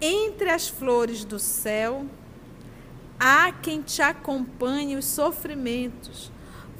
entre 0.01 0.49
as 0.49 0.67
flores 0.67 1.23
do 1.23 1.37
céu 1.37 2.05
há 3.19 3.51
quem 3.51 3.81
te 3.81 4.01
acompanhe 4.01 4.95
os 4.95 5.05
sofrimentos, 5.05 6.31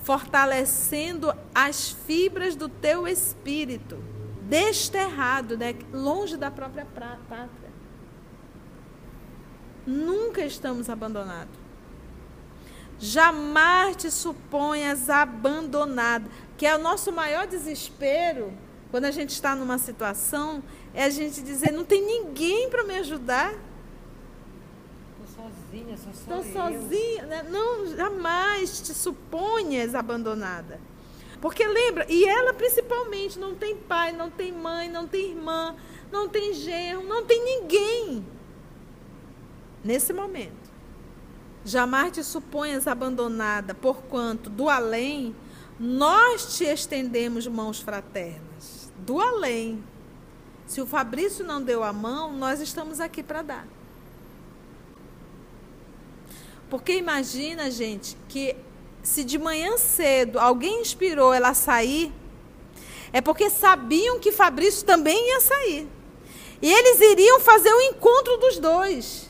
fortalecendo 0.01 1.33
as 1.53 1.91
fibras 1.91 2.55
do 2.55 2.67
teu 2.67 3.07
espírito, 3.07 4.03
desterrado, 4.41 5.57
né, 5.57 5.75
longe 5.93 6.35
da 6.35 6.49
própria 6.49 6.85
pátria. 6.85 7.71
Nunca 9.85 10.43
estamos 10.43 10.89
abandonados. 10.89 11.63
Jamais 12.99 13.95
te 13.95 14.09
suponhas 14.09 15.09
abandonado. 15.09 16.29
Que 16.57 16.65
é 16.65 16.75
o 16.75 16.81
nosso 16.81 17.11
maior 17.11 17.45
desespero 17.45 18.53
quando 18.93 19.05
a 19.05 19.11
gente 19.11 19.31
está 19.31 19.55
numa 19.55 19.79
situação, 19.79 20.61
é 20.93 21.05
a 21.05 21.09
gente 21.09 21.41
dizer, 21.41 21.71
não 21.71 21.83
tem 21.83 21.99
ninguém 21.99 22.69
para 22.69 22.83
me 22.83 22.93
ajudar. 22.97 23.51
Estou 25.27 25.49
sozinha, 25.49 25.97
sou 25.97 26.13
só 26.13 26.37
Estou 26.39 26.53
sozinha. 26.53 27.25
Né? 27.25 27.41
Não, 27.49 27.87
jamais 27.87 28.81
te 28.81 28.93
suponhas 28.93 29.95
abandonada. 29.95 30.79
Porque 31.41 31.65
lembra, 31.67 32.05
e 32.07 32.23
ela 32.23 32.53
principalmente 32.53 33.39
não 33.39 33.55
tem 33.55 33.75
pai, 33.75 34.11
não 34.11 34.29
tem 34.29 34.51
mãe, 34.51 34.87
não 34.87 35.07
tem 35.07 35.31
irmã, 35.31 35.75
não 36.11 36.29
tem 36.29 36.53
genro, 36.53 37.01
não 37.01 37.25
tem 37.25 37.43
ninguém 37.43 38.23
nesse 39.83 40.13
momento. 40.13 40.71
Jamais 41.65 42.11
te 42.11 42.23
suponhas 42.23 42.85
abandonada, 42.85 43.73
porquanto 43.73 44.51
do 44.51 44.69
além 44.69 45.35
nós 45.79 46.59
te 46.59 46.65
estendemos 46.65 47.47
mãos 47.47 47.79
fraternas. 47.79 48.42
Do 49.05 49.19
além. 49.19 49.83
Se 50.65 50.81
o 50.81 50.85
Fabrício 50.85 51.45
não 51.45 51.61
deu 51.61 51.83
a 51.83 51.91
mão, 51.91 52.33
nós 52.33 52.61
estamos 52.61 52.99
aqui 52.99 53.21
para 53.21 53.41
dar. 53.41 53.67
Porque 56.69 56.95
imagina, 56.95 57.69
gente, 57.69 58.17
que 58.29 58.55
se 59.03 59.23
de 59.23 59.37
manhã 59.37 59.77
cedo 59.77 60.39
alguém 60.39 60.81
inspirou 60.81 61.33
ela 61.33 61.49
a 61.49 61.53
sair, 61.53 62.11
é 63.11 63.21
porque 63.21 63.49
sabiam 63.49 64.19
que 64.19 64.31
Fabrício 64.31 64.85
também 64.85 65.29
ia 65.29 65.39
sair. 65.41 65.87
E 66.61 66.71
eles 66.71 66.99
iriam 67.01 67.39
fazer 67.41 67.71
o 67.73 67.81
encontro 67.81 68.37
dos 68.37 68.57
dois. 68.57 69.29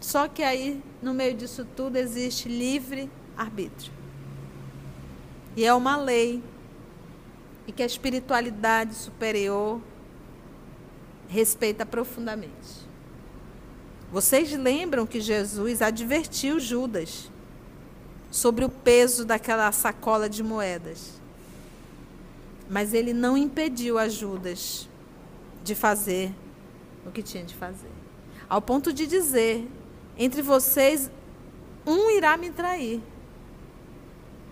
Só 0.00 0.28
que 0.28 0.42
aí, 0.42 0.80
no 1.02 1.12
meio 1.12 1.34
disso 1.34 1.66
tudo, 1.76 1.96
existe 1.96 2.48
livre 2.48 3.10
arbítrio. 3.36 3.92
E 5.56 5.64
é 5.64 5.74
uma 5.74 5.96
lei. 5.96 6.42
E 7.66 7.72
que 7.72 7.82
a 7.82 7.86
espiritualidade 7.86 8.94
superior 8.94 9.80
respeita 11.28 11.84
profundamente. 11.84 12.86
Vocês 14.10 14.52
lembram 14.52 15.06
que 15.06 15.20
Jesus 15.20 15.82
advertiu 15.82 16.60
Judas 16.60 17.30
sobre 18.30 18.64
o 18.64 18.68
peso 18.68 19.24
daquela 19.24 19.70
sacola 19.72 20.28
de 20.28 20.42
moedas. 20.42 21.20
Mas 22.68 22.94
ele 22.94 23.12
não 23.12 23.36
impediu 23.36 23.98
a 23.98 24.08
Judas 24.08 24.88
de 25.62 25.74
fazer 25.74 26.32
o 27.04 27.10
que 27.10 27.22
tinha 27.22 27.44
de 27.44 27.54
fazer. 27.54 27.90
Ao 28.48 28.60
ponto 28.60 28.92
de 28.92 29.06
dizer: 29.06 29.68
entre 30.16 30.42
vocês, 30.42 31.10
um 31.86 32.10
irá 32.10 32.36
me 32.36 32.50
trair. 32.50 33.00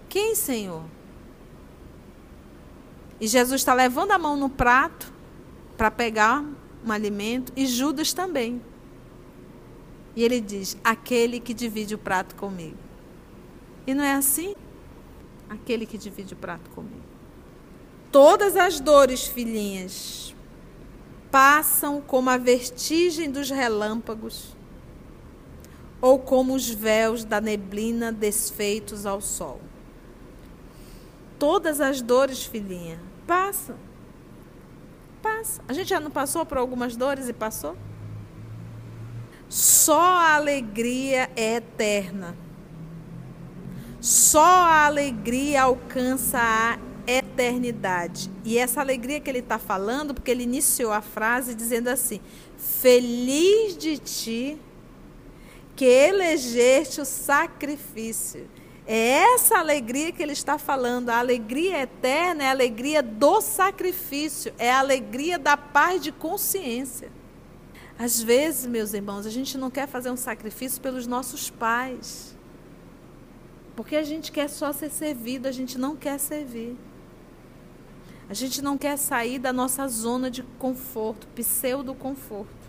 Quem, 0.09 0.35
Senhor? 0.35 0.85
E 3.21 3.27
Jesus 3.27 3.61
está 3.61 3.73
levando 3.75 4.13
a 4.13 4.19
mão 4.19 4.37
no 4.37 4.49
prato 4.49 5.13
para 5.77 5.91
pegar 5.91 6.45
um 6.85 6.93
alimento, 6.93 7.53
e 7.57 7.67
Judas 7.67 8.13
também. 8.13 8.61
E 10.15 10.23
ele 10.23 10.41
diz: 10.41 10.77
aquele 10.85 11.41
que 11.41 11.55
divide 11.55 11.95
o 11.95 11.99
prato 11.99 12.35
comigo. 12.35 12.77
E 13.87 13.95
não 13.95 14.05
é 14.05 14.15
assim? 14.15 14.55
Aquele 15.49 15.87
que 15.87 15.99
divide 15.99 16.35
o 16.35 16.37
prato 16.37 16.71
comigo. 16.71 17.03
Todas 18.11 18.57
as 18.57 18.79
dores, 18.79 19.27
filhinhas, 19.27 20.35
passam 21.31 22.01
como 22.01 22.31
a 22.31 22.37
vertigem 22.37 23.31
dos 23.31 23.51
relâmpagos 23.51 24.55
ou 26.01 26.19
como 26.19 26.55
os 26.55 26.69
véus 26.69 27.25
da 27.25 27.41
neblina 27.41 28.13
desfeitos 28.13 29.05
ao 29.05 29.21
sol. 29.21 29.61
Todas 31.45 31.79
as 31.79 32.01
dores, 32.01 32.43
filhinha, 32.43 32.99
passam. 33.27 33.77
Passa. 35.21 35.61
A 35.69 35.75
gente 35.75 35.91
já 35.91 36.01
não 36.01 36.11
passou 36.11 36.47
por 36.47 36.57
algumas 36.57 36.97
dores 36.97 37.29
e 37.29 37.35
passou? 37.35 37.77
Só 39.47 40.01
a 40.01 40.37
alegria 40.37 41.31
é 41.37 41.57
eterna. 41.57 42.35
Só 44.01 44.41
a 44.43 44.87
alegria 44.87 45.65
alcança 45.65 46.39
a 46.41 46.79
eternidade. 47.07 48.31
E 48.43 48.57
essa 48.57 48.81
alegria 48.81 49.21
que 49.21 49.29
ele 49.29 49.41
está 49.41 49.59
falando, 49.59 50.15
porque 50.15 50.31
ele 50.31 50.45
iniciou 50.45 50.93
a 50.93 51.03
frase 51.03 51.55
dizendo 51.55 51.89
assim: 51.89 52.23
Feliz 52.57 53.77
de 53.77 53.99
ti 53.99 54.59
que 55.77 55.85
elegeste 55.85 57.03
o 57.03 57.05
sacrifício. 57.05 58.49
É 58.87 59.35
essa 59.35 59.59
alegria 59.59 60.13
que 60.13 60.23
ele 60.23 60.33
está 60.33 60.59
falando. 60.59 61.09
A 61.09 61.19
alegria 61.19 61.83
eterna 61.83 62.45
é 62.45 62.49
a 62.49 62.51
alegria 62.51 63.03
do 63.03 63.41
sacrifício, 63.41 64.53
é 64.59 64.71
a 64.71 64.79
alegria 64.79 65.39
da 65.39 65.57
paz 65.57 66.03
de 66.03 66.13
consciência. 66.13 67.11
Às 67.99 68.21
vezes, 68.23 68.67
meus 68.67 68.93
irmãos, 68.93 69.25
a 69.25 69.31
gente 69.31 69.57
não 69.57 69.71
quer 69.71 69.87
fazer 69.87 70.11
um 70.11 70.17
sacrifício 70.17 70.81
pelos 70.81 71.07
nossos 71.07 71.49
pais. 71.49 72.37
Porque 73.75 73.97
a 73.97 74.03
gente 74.03 74.31
quer 74.31 74.49
só 74.49 74.73
ser 74.73 74.91
servido, 74.91 75.49
a 75.49 75.53
gente 75.53 75.79
não 75.79 75.97
quer 75.97 76.19
servir. 76.19 76.77
A 78.29 78.35
gente 78.35 78.63
não 78.63 78.77
quer 78.77 78.97
sair 78.97 79.39
da 79.39 79.53
nossa 79.53 79.87
zona 79.89 80.31
de 80.31 80.43
conforto, 80.59 81.27
pseudo 81.29 81.95
conforto. 81.95 82.64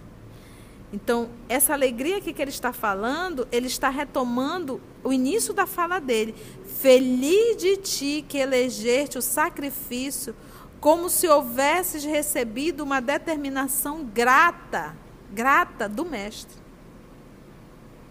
Então, 0.94 1.30
essa 1.50 1.74
alegria 1.74 2.22
que 2.22 2.42
ele 2.42 2.52
está 2.52 2.72
falando, 2.72 3.48
ele 3.52 3.68
está 3.68 3.90
retomando 3.90 4.82
o 5.04 5.12
início 5.12 5.54
da 5.54 5.66
fala 5.66 6.00
dele. 6.00 6.34
Feliz 6.80 7.58
de 7.58 7.78
ti 7.78 8.26
que 8.28 8.38
elegeste 8.38 9.18
o 9.18 9.22
sacrifício, 9.22 10.36
como 10.80 11.10
se 11.10 11.28
houvesses 11.28 12.04
recebido 12.04 12.84
uma 12.84 13.02
determinação 13.02 14.06
grata, 14.06 14.96
grata 15.32 15.90
do 15.90 16.06
Mestre. 16.06 16.58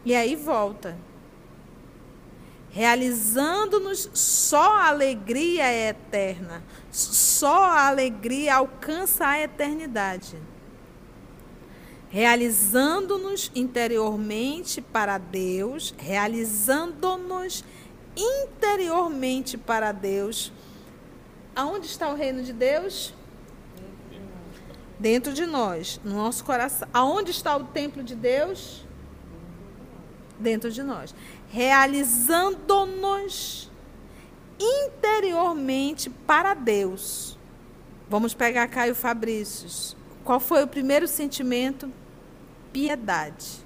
E 0.05 0.15
aí 0.15 0.37
volta 0.37 0.97
realizando-nos 2.75 4.11
só 4.13 4.79
a 4.79 4.89
alegria 4.89 5.65
é 5.65 5.91
eterna, 5.91 6.61
só 6.91 7.63
a 7.63 7.87
alegria 7.87 8.57
alcança 8.57 9.29
a 9.29 9.41
eternidade. 9.41 10.37
Realizando-nos 12.15 13.51
interiormente 13.57 14.81
para 14.81 15.19
Deus, 15.19 15.93
realizando-nos 15.99 17.65
interiormente 18.17 19.59
para 19.59 19.91
Deus. 19.91 20.53
Aonde 21.57 21.87
está 21.87 22.09
o 22.09 22.15
reino 22.15 22.45
de 22.45 22.53
Deus? 22.53 23.13
Dentro 24.97 25.33
de 25.33 25.45
nós, 25.45 26.01
no 26.05 26.15
nosso 26.15 26.45
coração. 26.45 26.87
Aonde 26.95 27.33
está 27.33 27.57
o 27.57 27.65
templo 27.65 28.05
de 28.05 28.15
Deus? 28.15 28.87
Dentro 30.39 30.71
de 30.71 30.85
nós 30.85 31.13
realizando-nos 31.55 33.71
interiormente 34.59 36.11
para 36.11 36.53
Deus. 36.53 37.39
Vamos 38.11 38.35
pegar 38.35 38.67
Caio 38.67 38.97
Fabrícios. 38.97 39.97
Qual 40.25 40.41
foi 40.41 40.65
o 40.65 40.67
primeiro 40.67 41.07
sentimento? 41.07 41.89
Piedade. 42.75 43.65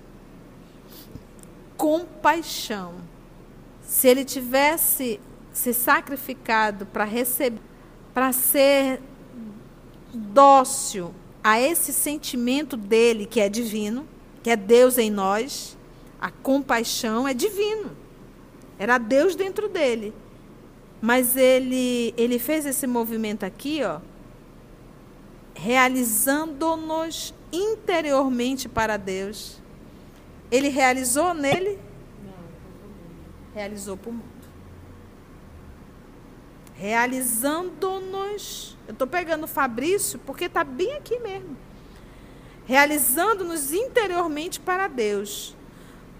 Compaixão. 1.78 2.96
Se 3.82 4.06
ele 4.06 4.22
tivesse 4.22 5.18
se 5.50 5.72
sacrificado 5.72 6.84
para 6.84 7.04
receber, 7.04 7.58
para 8.12 8.32
ser 8.34 9.00
dócil 10.12 11.14
a 11.42 11.58
esse 11.58 11.90
sentimento 11.90 12.76
dele 12.76 13.24
que 13.24 13.40
é 13.40 13.48
divino, 13.48 14.06
que 14.42 14.50
é 14.50 14.56
Deus 14.56 14.98
em 14.98 15.10
nós, 15.10 15.74
a 16.20 16.30
compaixão 16.30 17.26
é 17.26 17.32
divino. 17.32 17.96
Era 18.78 18.98
Deus 18.98 19.34
dentro 19.34 19.70
dele. 19.70 20.12
Mas 21.00 21.34
ele, 21.34 22.12
ele 22.14 22.38
fez 22.38 22.66
esse 22.66 22.86
movimento 22.86 23.44
aqui, 23.44 23.80
ó, 23.82 24.00
realizando-nos 25.54 27.32
interiormente 27.52 28.68
para 28.68 28.96
Deus. 28.96 29.58
Ele 30.50 30.68
realizou 30.68 31.34
nele? 31.34 31.78
Realizou 33.54 33.96
para 33.96 34.10
o 34.10 34.12
mundo. 34.12 34.24
Realizando-nos. 36.74 38.76
Eu 38.86 38.92
estou 38.92 39.06
pegando 39.06 39.46
Fabrício 39.46 40.18
porque 40.20 40.44
está 40.44 40.64
bem 40.64 40.94
aqui 40.94 41.18
mesmo. 41.18 41.56
Realizando-nos 42.66 43.72
interiormente 43.72 44.60
para 44.60 44.88
Deus 44.88 45.56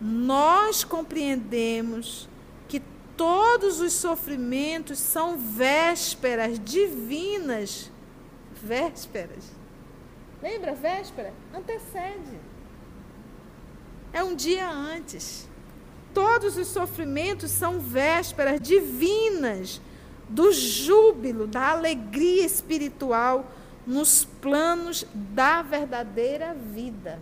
nós 0.00 0.84
compreendemos 0.84 2.28
que 2.68 2.80
todos 3.16 3.80
os 3.80 3.92
sofrimentos 3.92 4.98
são 4.98 5.36
vésperas 5.36 6.60
divinas. 6.62 7.90
Vésperas. 8.62 9.57
Lembra 10.42 10.74
véspera? 10.74 11.32
Antecede. 11.54 12.38
É 14.12 14.22
um 14.22 14.34
dia 14.34 14.68
antes. 14.70 15.48
Todos 16.14 16.56
os 16.56 16.68
sofrimentos 16.68 17.50
são 17.50 17.78
vésperas 17.78 18.60
divinas 18.60 19.80
do 20.28 20.52
júbilo, 20.52 21.46
da 21.46 21.70
alegria 21.70 22.44
espiritual 22.44 23.50
nos 23.86 24.24
planos 24.24 25.06
da 25.14 25.62
verdadeira 25.62 26.54
vida. 26.54 27.18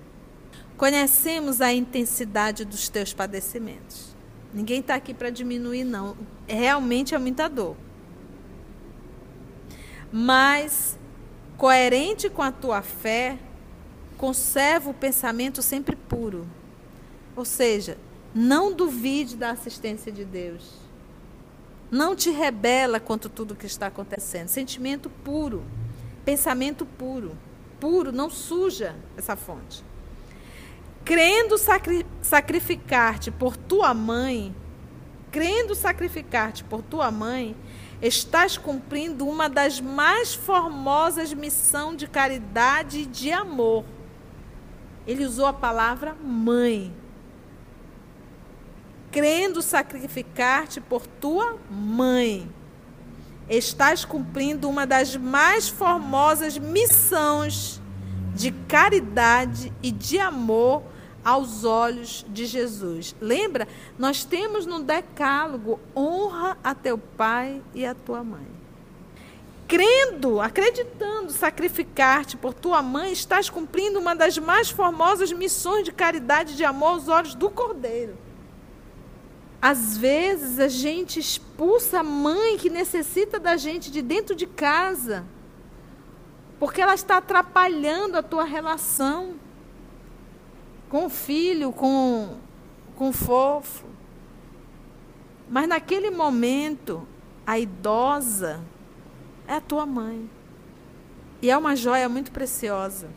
Conhecemos 0.77 1.61
a 1.61 1.73
intensidade 1.73 2.65
dos 2.65 2.89
teus 2.89 3.15
padecimentos. 3.15 4.15
Ninguém 4.53 4.81
está 4.81 4.95
aqui 4.95 5.15
para 5.15 5.31
diminuir, 5.31 5.85
não. 5.85 6.17
Realmente 6.47 7.15
é 7.15 7.19
muita 7.19 7.49
dor. 7.49 7.77
Mas, 10.13 10.99
coerente 11.57 12.29
com 12.29 12.43
a 12.43 12.53
tua 12.53 12.83
fé, 12.83 13.39
conserva 14.17 14.91
o 14.91 14.95
pensamento 14.95 15.63
sempre 15.63 15.97
puro. 15.97 16.47
Ou 17.35 17.45
seja, 17.45 17.99
não 18.35 18.73
duvide 18.73 19.37
da 19.37 19.51
assistência 19.51 20.11
de 20.11 20.25
Deus. 20.25 20.75
Não 21.91 22.17
te 22.17 22.31
rebela 22.31 22.99
contra 22.99 23.31
tudo 23.31 23.55
que 23.55 23.67
está 23.67 23.87
acontecendo. 23.87 24.49
Sentimento 24.49 25.09
puro. 25.09 25.65
Pensamento 26.25 26.85
puro. 26.85 27.37
Puro, 27.79 28.11
não 28.11 28.31
suja 28.31 28.97
essa 29.17 29.37
fonte 29.37 29.85
crendo 31.07 31.57
sacri 31.57 32.05
sacrificar-te 32.21 33.31
por 33.31 33.57
tua 33.57 33.95
mãe, 33.95 34.53
crendo 35.31 35.73
sacrificar-te 35.73 36.65
por 36.65 36.83
tua 36.83 37.13
mãe, 37.13 37.55
estás 38.01 38.59
cumprindo 38.59 39.27
uma 39.27 39.49
das 39.49 39.81
mais 39.81 40.35
formosas 40.35 41.33
missões 41.33 41.97
de 41.97 42.07
caridade 42.07 43.01
e 43.01 43.07
de 43.07 43.33
amor. 43.33 43.85
Ele 45.07 45.25
usou 45.25 45.47
a 45.47 45.53
palavra 45.53 46.15
mãe. 46.23 46.93
Crendo 49.11 49.63
sacrificar-te 49.63 50.81
por 50.81 51.07
tua 51.07 51.59
mãe, 51.71 52.51
estás 53.49 54.05
cumprindo 54.05 54.69
uma 54.69 54.87
das 54.87 55.17
mais 55.17 55.69
formosas 55.69 56.59
missões 56.59 57.81
de 58.35 58.51
caridade 58.51 59.73
e 59.83 59.91
de 59.91 60.19
amor 60.19 60.83
aos 61.27 61.65
olhos 61.65 62.25
de 62.29 62.47
Jesus. 62.47 63.13
Lembra? 63.21 63.67
Nós 63.99 64.23
temos 64.23 64.65
no 64.65 64.81
decálogo 64.81 65.81
honra 65.95 66.57
a 66.63 66.73
teu 66.73 66.97
pai 66.97 67.61
e 67.75 67.85
a 67.85 67.97
tua 67.97 68.23
mãe. 68.23 68.47
Crendo, 69.67 70.41
acreditando, 70.41 71.33
sacrificar-te 71.33 72.37
por 72.37 72.55
tua 72.55 72.81
mãe, 72.81 73.11
estás 73.11 73.51
cumprindo 73.51 73.99
uma 73.99 74.15
das 74.15 74.39
mais 74.39 74.71
formosas 74.71 75.33
missões 75.33 75.85
de 75.85 75.91
caridade 75.91 76.53
e 76.53 76.57
de 76.57 76.65
amor 76.65 76.91
aos 76.91 77.09
olhos 77.09 77.35
do 77.35 77.51
Cordeiro. 77.51 78.17
Às 79.61 79.97
vezes 79.97 80.61
a 80.61 80.69
gente 80.69 81.19
expulsa 81.19 81.99
a 81.99 82.05
mãe 82.05 82.57
que 82.57 82.71
necessita 82.71 83.41
da 83.41 83.57
gente 83.57 83.91
de 83.91 84.01
dentro 84.01 84.37
de 84.37 84.47
casa, 84.47 85.25
porque 86.61 86.81
ela 86.81 86.95
está 86.95 87.17
atrapalhando 87.17 88.17
a 88.17 88.23
tua 88.23 88.45
relação 88.45 89.45
com 90.89 91.07
o 91.07 91.11
filho, 91.11 91.73
com, 91.73 92.37
com 92.97 93.11
o 93.11 93.13
fofo. 93.13 93.87
Mas 95.49 95.69
naquele 95.69 96.11
momento, 96.11 97.07
a 97.47 97.59
idosa 97.59 98.61
é 99.47 99.55
a 99.55 99.61
tua 99.61 99.87
mãe. 99.87 100.29
E 101.41 101.51
é 101.51 101.57
uma 101.57 101.77
joia 101.77 102.09
muito 102.09 102.33
preciosa. 102.33 103.09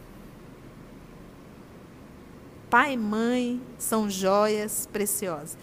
Pai 2.69 2.93
e 2.93 2.97
mãe 2.97 3.61
são 3.77 4.09
joias 4.09 4.87
preciosas. 4.91 5.57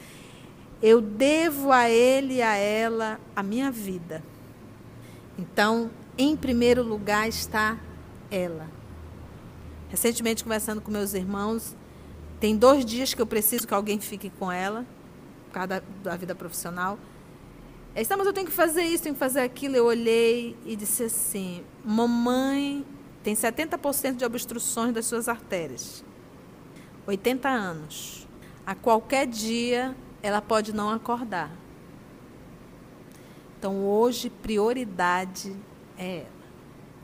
Eu 0.82 1.00
devo 1.00 1.70
a 1.70 1.88
ele 1.88 2.34
e 2.34 2.42
a 2.42 2.54
ela 2.54 3.20
a 3.34 3.42
minha 3.42 3.70
vida. 3.70 4.22
Então, 5.38 5.90
em 6.18 6.36
primeiro 6.36 6.82
lugar 6.82 7.28
está 7.28 7.78
ela. 8.30 8.68
Recentemente, 9.88 10.42
conversando 10.42 10.80
com 10.80 10.90
meus 10.90 11.14
irmãos, 11.14 11.76
tem 12.38 12.56
dois 12.56 12.84
dias 12.84 13.14
que 13.14 13.22
eu 13.22 13.26
preciso 13.26 13.66
que 13.66 13.74
alguém 13.74 13.98
fique 14.00 14.30
com 14.30 14.50
ela, 14.50 14.86
por 15.46 15.52
causa 15.52 15.66
da, 15.68 15.82
da 16.02 16.16
vida 16.16 16.34
profissional. 16.34 16.98
Eles, 17.94 18.08
mas 18.08 18.26
eu 18.26 18.32
tenho 18.32 18.46
que 18.46 18.52
fazer 18.52 18.82
isso, 18.82 19.02
tenho 19.02 19.14
que 19.14 19.18
fazer 19.18 19.40
aquilo. 19.40 19.74
Eu 19.74 19.86
olhei 19.86 20.56
e 20.66 20.76
disse 20.76 21.04
assim: 21.04 21.64
Mamãe 21.82 22.84
tem 23.22 23.34
70% 23.34 24.16
de 24.16 24.24
obstruções 24.24 24.92
das 24.92 25.06
suas 25.06 25.28
artérias. 25.28 26.04
80 27.06 27.48
anos. 27.48 28.28
A 28.66 28.74
qualquer 28.74 29.26
dia 29.26 29.96
ela 30.22 30.42
pode 30.42 30.74
não 30.74 30.90
acordar. 30.90 31.50
Então 33.58 33.84
hoje 33.86 34.28
prioridade 34.28 35.56
é 35.96 36.18
ela. 36.18 36.35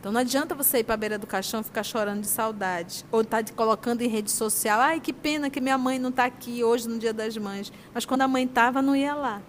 Então 0.03 0.11
não 0.11 0.21
adianta 0.21 0.53
você 0.53 0.79
ir 0.79 0.83
para 0.83 0.95
a 0.95 0.97
beira 0.97 1.17
do 1.17 1.29
caixão 1.29 1.61
e 1.61 1.63
ficar 1.63 1.85
chorando 1.85 2.23
de 2.23 2.27
saudade. 2.27 3.05
Ou 3.13 3.21
estar 3.21 3.45
tá 3.45 3.53
colocando 3.53 4.03
em 4.03 4.09
rede 4.09 4.33
social, 4.33 4.81
ai 4.81 4.99
que 4.99 5.13
pena 5.13 5.49
que 5.49 5.61
minha 5.61 5.79
mãe 5.79 5.97
não 5.97 6.11
está 6.11 6.25
aqui 6.25 6.65
hoje 6.65 6.89
no 6.89 6.99
dia 6.99 7.13
das 7.13 7.37
mães. 7.37 7.73
Mas 7.95 8.05
quando 8.05 8.23
a 8.23 8.27
mãe 8.27 8.43
estava, 8.43 8.83
não 8.83 8.97
ia 8.97 9.15
lá. 9.15 9.41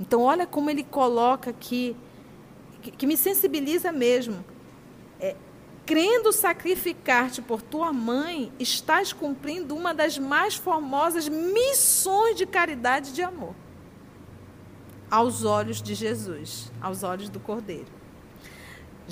Então 0.00 0.22
olha 0.22 0.48
como 0.48 0.68
ele 0.68 0.82
coloca 0.82 1.50
aqui, 1.50 1.94
que, 2.82 2.90
que 2.90 3.06
me 3.06 3.16
sensibiliza 3.16 3.92
mesmo. 3.92 4.44
É, 5.20 5.36
crendo 5.86 6.32
sacrificar-te 6.32 7.40
por 7.40 7.62
tua 7.62 7.92
mãe, 7.92 8.52
estás 8.58 9.12
cumprindo 9.12 9.76
uma 9.76 9.94
das 9.94 10.18
mais 10.18 10.56
formosas 10.56 11.28
missões 11.28 12.34
de 12.34 12.46
caridade 12.46 13.10
e 13.10 13.12
de 13.12 13.22
amor. 13.22 13.54
Aos 15.08 15.44
olhos 15.44 15.80
de 15.80 15.94
Jesus, 15.94 16.72
aos 16.82 17.04
olhos 17.04 17.28
do 17.28 17.38
Cordeiro. 17.38 17.99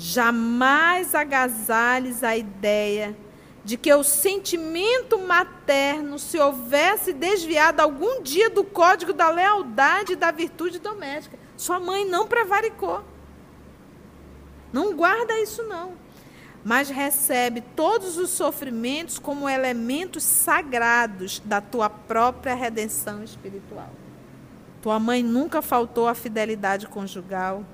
Jamais 0.01 1.13
agasalhes 1.13 2.23
a 2.23 2.37
ideia 2.37 3.17
de 3.65 3.75
que 3.75 3.93
o 3.93 4.01
sentimento 4.01 5.19
materno 5.19 6.17
se 6.17 6.39
houvesse 6.39 7.11
desviado 7.11 7.81
algum 7.81 8.23
dia 8.23 8.49
do 8.49 8.63
código 8.63 9.11
da 9.11 9.29
lealdade 9.29 10.13
e 10.13 10.15
da 10.15 10.31
virtude 10.31 10.79
doméstica. 10.79 11.37
Sua 11.57 11.81
mãe 11.81 12.05
não 12.05 12.25
prevaricou. 12.25 13.03
Não 14.71 14.95
guarda 14.95 15.37
isso 15.41 15.63
não. 15.63 15.91
Mas 16.63 16.89
recebe 16.89 17.59
todos 17.59 18.17
os 18.17 18.29
sofrimentos 18.29 19.19
como 19.19 19.49
elementos 19.49 20.23
sagrados 20.23 21.41
da 21.43 21.59
tua 21.59 21.89
própria 21.89 22.55
redenção 22.55 23.21
espiritual. 23.21 23.91
Tua 24.81 24.97
mãe 24.97 25.21
nunca 25.21 25.61
faltou 25.61 26.07
à 26.07 26.15
fidelidade 26.15 26.87
conjugal 26.87 27.65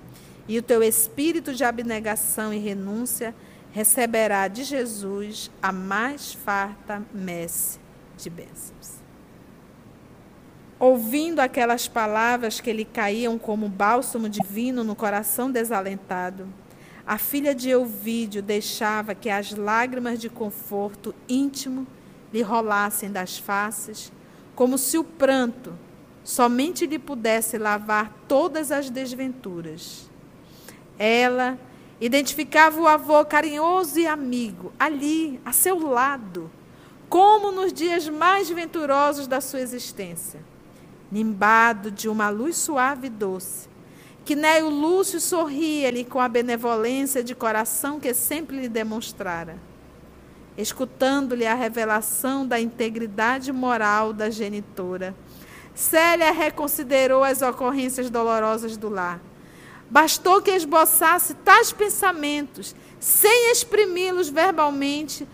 e 0.48 0.58
o 0.58 0.62
teu 0.62 0.84
espírito 0.84 1.54
de 1.54 1.64
abnegação 1.64 2.54
e 2.54 2.60
renúncia 2.60 3.34
receberá 3.72 4.48
de 4.48 4.64
Jesus 4.64 5.52
a 5.62 5.72
mais 5.72 6.34
farta 6.34 7.04
messe 7.14 7.80
de 8.16 8.30
bênçãos. 8.30 9.04
Ouvindo 10.80 11.40
aquelas 11.40 11.88
palavras 11.88 12.60
que 12.60 12.72
lhe 12.72 12.86
caíam 12.86 13.38
como 13.38 13.68
bálsamo 13.68 14.30
divino 14.30 14.84
no 14.84 14.96
coração 14.96 15.50
desalentado, 15.50 16.48
a 17.08 17.18
filha 17.18 17.56
de 17.56 17.70
Euvídio 17.70 18.42
deixava 18.42 19.16
que 19.16 19.30
as 19.30 19.52
lágrimas 19.52 20.20
de 20.20 20.30
conforto 20.30 21.14
íntimo 21.28 21.88
lhe 22.34 22.42
rolassem 22.42 23.12
das 23.12 23.38
faces, 23.38 24.12
como 24.56 24.78
se 24.78 24.98
o 24.98 25.04
pranto 25.04 25.74
somente 26.24 26.86
lhe 26.86 26.98
pudesse 26.98 27.58
lavar 27.58 28.12
todas 28.28 28.72
as 28.72 28.90
desventuras 28.90 30.10
ela 30.98 31.58
identificava 32.00 32.80
o 32.80 32.88
avô 32.88 33.24
carinhoso 33.26 34.00
e 34.00 34.08
amigo, 34.08 34.72
ali, 34.80 35.40
a 35.46 35.52
seu 35.52 35.80
lado, 35.80 36.52
como 37.08 37.52
nos 37.52 37.72
dias 37.72 38.10
mais 38.10 38.50
venturosos 38.50 39.28
da 39.28 39.40
sua 39.40 39.62
existência, 39.62 40.42
nimbado 41.12 41.90
de 41.92 42.10
uma 42.10 42.30
luz 42.30 42.58
suave 42.58 43.08
e 43.08 43.10
doce, 43.10 43.70
que 44.26 44.36
Néio 44.36 44.70
Lúcio 44.70 45.22
sorria-lhe 45.22 46.04
com 46.04 46.20
a 46.20 46.28
benevolência 46.28 47.24
de 47.24 47.36
coração 47.36 48.00
que 48.00 48.14
sempre 48.14 48.60
lhe 48.60 48.68
demonstrara, 48.68 49.58
escutando-lhe 50.58 51.46
a 51.46 51.54
revelação 51.54 52.46
da 52.46 52.60
integridade 52.60 53.52
moral 53.52 54.12
da 54.12 54.30
genitora. 54.30 55.16
Célia 55.76 56.32
reconsiderou 56.32 57.24
as 57.24 57.42
ocorrências 57.42 58.10
dolorosas 58.10 58.78
do 58.78 58.90
lar 58.90 59.22
Bastou 59.90 60.42
que 60.42 60.52
esboçasse 60.52 61.36
tais 61.36 61.72
pensamentos, 61.72 62.76
sem 63.00 63.52
exprimi-los 63.52 64.30
verbalmente, 64.30 65.28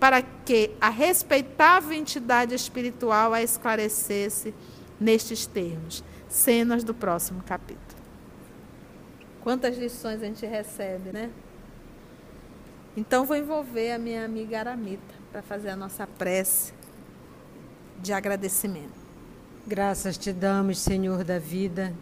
para 0.00 0.22
que 0.22 0.70
a 0.80 0.88
respeitável 0.88 1.92
entidade 1.92 2.54
espiritual 2.54 3.34
a 3.34 3.42
esclarecesse 3.42 4.54
nestes 4.98 5.46
termos. 5.46 6.02
Cenas 6.28 6.84
do 6.84 6.94
próximo 6.94 7.42
capítulo. 7.42 7.98
Quantas 9.42 9.76
lições 9.78 10.22
a 10.22 10.26
gente 10.26 10.44
recebe, 10.46 11.10
né? 11.10 11.30
Então 12.96 13.24
vou 13.24 13.36
envolver 13.36 13.92
a 13.92 13.98
minha 13.98 14.24
amiga 14.24 14.58
Aramita 14.58 15.14
para 15.30 15.42
fazer 15.42 15.70
a 15.70 15.76
nossa 15.76 16.06
prece 16.06 16.72
de 17.98 18.12
agradecimento. 18.12 18.98
Graças 19.66 20.18
te 20.18 20.32
damos, 20.32 20.78
Senhor 20.78 21.24
da 21.24 21.38
vida 21.38 21.94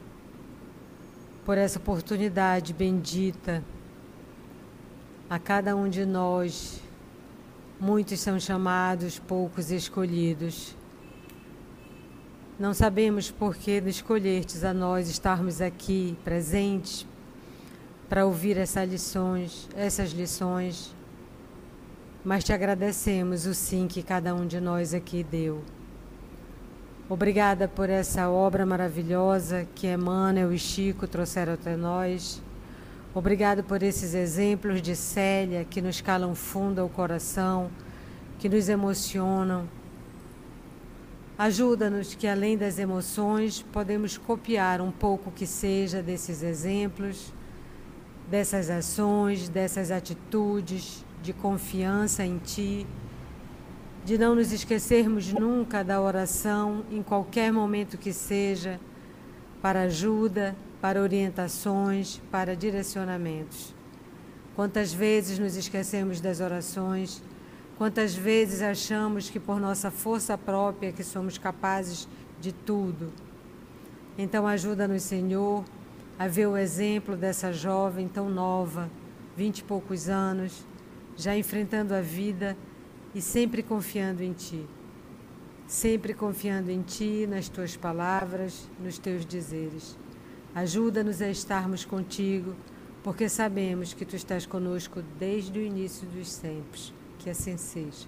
por 1.47 1.57
essa 1.57 1.79
oportunidade 1.79 2.75
bendita. 2.75 3.63
A 5.31 5.39
cada 5.39 5.77
um 5.77 5.89
de 5.89 6.05
nós, 6.05 6.83
muitos 7.79 8.19
são 8.19 8.41
chamados, 8.41 9.21
poucos 9.21 9.71
escolhidos. 9.71 10.77
Não 12.59 12.75
sabemos 12.75 13.31
por 13.31 13.55
que 13.55 13.81
escolhertes 13.87 14.65
a 14.65 14.75
nós 14.75 15.09
estarmos 15.09 15.61
aqui 15.61 16.19
presentes 16.25 17.07
para 18.09 18.27
ouvir 18.27 18.57
essas 18.57 18.91
lições, 18.91 19.69
essas 19.77 20.11
lições, 20.11 20.93
mas 22.25 22.43
te 22.43 22.53
agradecemos 22.53 23.47
o 23.47 23.55
sim 23.55 23.87
que 23.87 24.03
cada 24.03 24.35
um 24.35 24.49
de 24.49 24.61
nós 24.61 24.93
aqui 24.93 25.23
deu. 25.23 25.63
Obrigada 27.09 27.69
por 27.69 27.89
essa 27.89 28.29
obra 28.29 28.67
maravilhosa 28.67 29.65
que 29.77 29.87
Emmanuel 29.87 30.53
e 30.53 30.59
Chico 30.59 31.07
trouxeram 31.07 31.53
até 31.53 31.77
nós. 31.77 32.43
Obrigado 33.15 33.63
por 33.63 33.81
esses 33.81 34.13
exemplos 34.13 34.83
de 34.83 34.97
Célia 34.97 35.65
que 35.65 35.81
nos 35.81 36.01
calam 36.01 36.35
fundo 36.35 36.81
ao 36.81 36.89
coração, 36.89 37.71
que 38.41 38.49
nos 38.49 38.69
emocionam. 38.69 39.69
Ajuda-nos 41.39 42.17
que, 42.17 42.27
além 42.27 42.59
das 42.59 42.77
emoções, 42.77 43.63
podemos 43.73 44.19
copiar 44.19 44.81
um 44.81 44.91
pouco 44.91 45.31
que 45.31 45.47
seja 45.47 46.03
desses 46.03 46.43
exemplos, 46.43 47.33
dessas 48.29 48.69
ações, 48.69 49.49
dessas 49.49 49.93
atitudes 49.93 51.05
de 51.23 51.33
confiança 51.33 52.25
em 52.25 52.39
Ti 52.39 52.85
de 54.07 54.17
não 54.17 54.35
nos 54.35 54.53
esquecermos 54.53 55.31
nunca 55.33 55.85
da 55.85 56.01
oração, 56.01 56.87
em 56.91 57.03
qualquer 57.03 57.53
momento 57.53 57.99
que 57.99 58.13
seja, 58.13 58.81
para 59.61 59.83
ajuda, 59.83 60.57
para 60.81 61.03
orientações, 61.03 62.23
para 62.31 62.57
direcionamentos. 62.57 63.75
Quantas 64.55 64.95
vezes 64.95 65.39
nos 65.39 65.57
esquecemos 65.57 66.23
das 66.23 66.41
orações, 66.41 67.21
Quantas 67.77 68.15
vezes 68.15 68.63
achamos 68.63 69.29
que 69.29 69.39
por 69.39 69.61
nossa 69.61 69.91
força 69.91 70.39
própria 70.39 70.93
que 70.93 71.05
somos 71.05 71.37
capazes 71.37 72.09
de 72.41 72.51
tudo. 72.51 73.13
Então 74.17 74.47
ajuda-nos, 74.47 75.03
Senhor, 75.03 75.63
a 76.19 76.27
ver 76.27 76.47
o 76.47 76.57
exemplo 76.57 77.17
dessa 77.19 77.53
jovem 77.53 78.09
tão 78.09 78.31
nova, 78.31 78.91
vinte 79.37 79.59
e 79.59 79.65
poucos 79.65 80.09
anos, 80.09 80.65
já 81.19 81.37
enfrentando 81.37 81.95
a 81.95 82.01
vida 82.01 82.57
e 83.17 83.23
sempre 83.23 83.63
confiando 83.63 84.23
em 84.23 84.35
Ti. 84.35 84.63
Sempre 85.67 86.13
confiando 86.13 86.71
em 86.71 86.83
Ti, 86.83 87.27
nas 87.27 87.49
Tuas 87.49 87.75
palavras, 87.75 88.69
nos 88.79 88.99
Teus 88.99 89.25
dizeres. 89.25 89.97
Ajuda-nos 90.55 91.23
a 91.23 91.31
estarmos 91.31 91.83
contigo, 91.83 92.55
porque 93.03 93.27
sabemos 93.27 93.95
que 93.95 94.05
Tu 94.05 94.17
estás 94.17 94.45
conosco 94.45 95.03
desde 95.19 95.59
o 95.59 95.63
início 95.63 96.07
dos 96.09 96.37
tempos. 96.37 96.93
Que 97.19 97.31
assim 97.31 97.57
seja. 97.57 98.07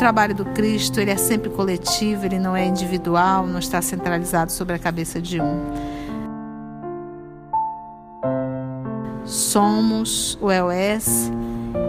Trabalho 0.00 0.34
do 0.34 0.46
Cristo 0.46 0.98
ele 0.98 1.10
é 1.10 1.16
sempre 1.18 1.50
coletivo, 1.50 2.24
ele 2.24 2.38
não 2.38 2.56
é 2.56 2.64
individual, 2.64 3.46
não 3.46 3.58
está 3.58 3.82
centralizado 3.82 4.50
sobre 4.50 4.74
a 4.74 4.78
cabeça 4.78 5.20
de 5.20 5.38
um. 5.38 5.60
Somos 9.26 10.38
o 10.40 10.50
EOS, 10.50 11.30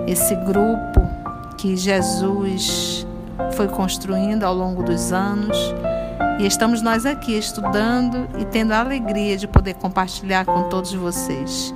esse 0.07 0.35
grupo 0.35 0.99
que 1.57 1.77
Jesus 1.77 3.07
foi 3.53 3.69
construindo 3.69 4.43
ao 4.43 4.53
longo 4.53 4.83
dos 4.83 5.13
anos. 5.13 5.57
E 6.37 6.45
estamos 6.45 6.81
nós 6.81 7.05
aqui 7.05 7.37
estudando 7.37 8.27
e 8.37 8.43
tendo 8.43 8.73
a 8.73 8.81
alegria 8.81 9.37
de 9.37 9.47
poder 9.47 9.75
compartilhar 9.75 10.43
com 10.43 10.63
todos 10.67 10.93
vocês. 10.93 11.73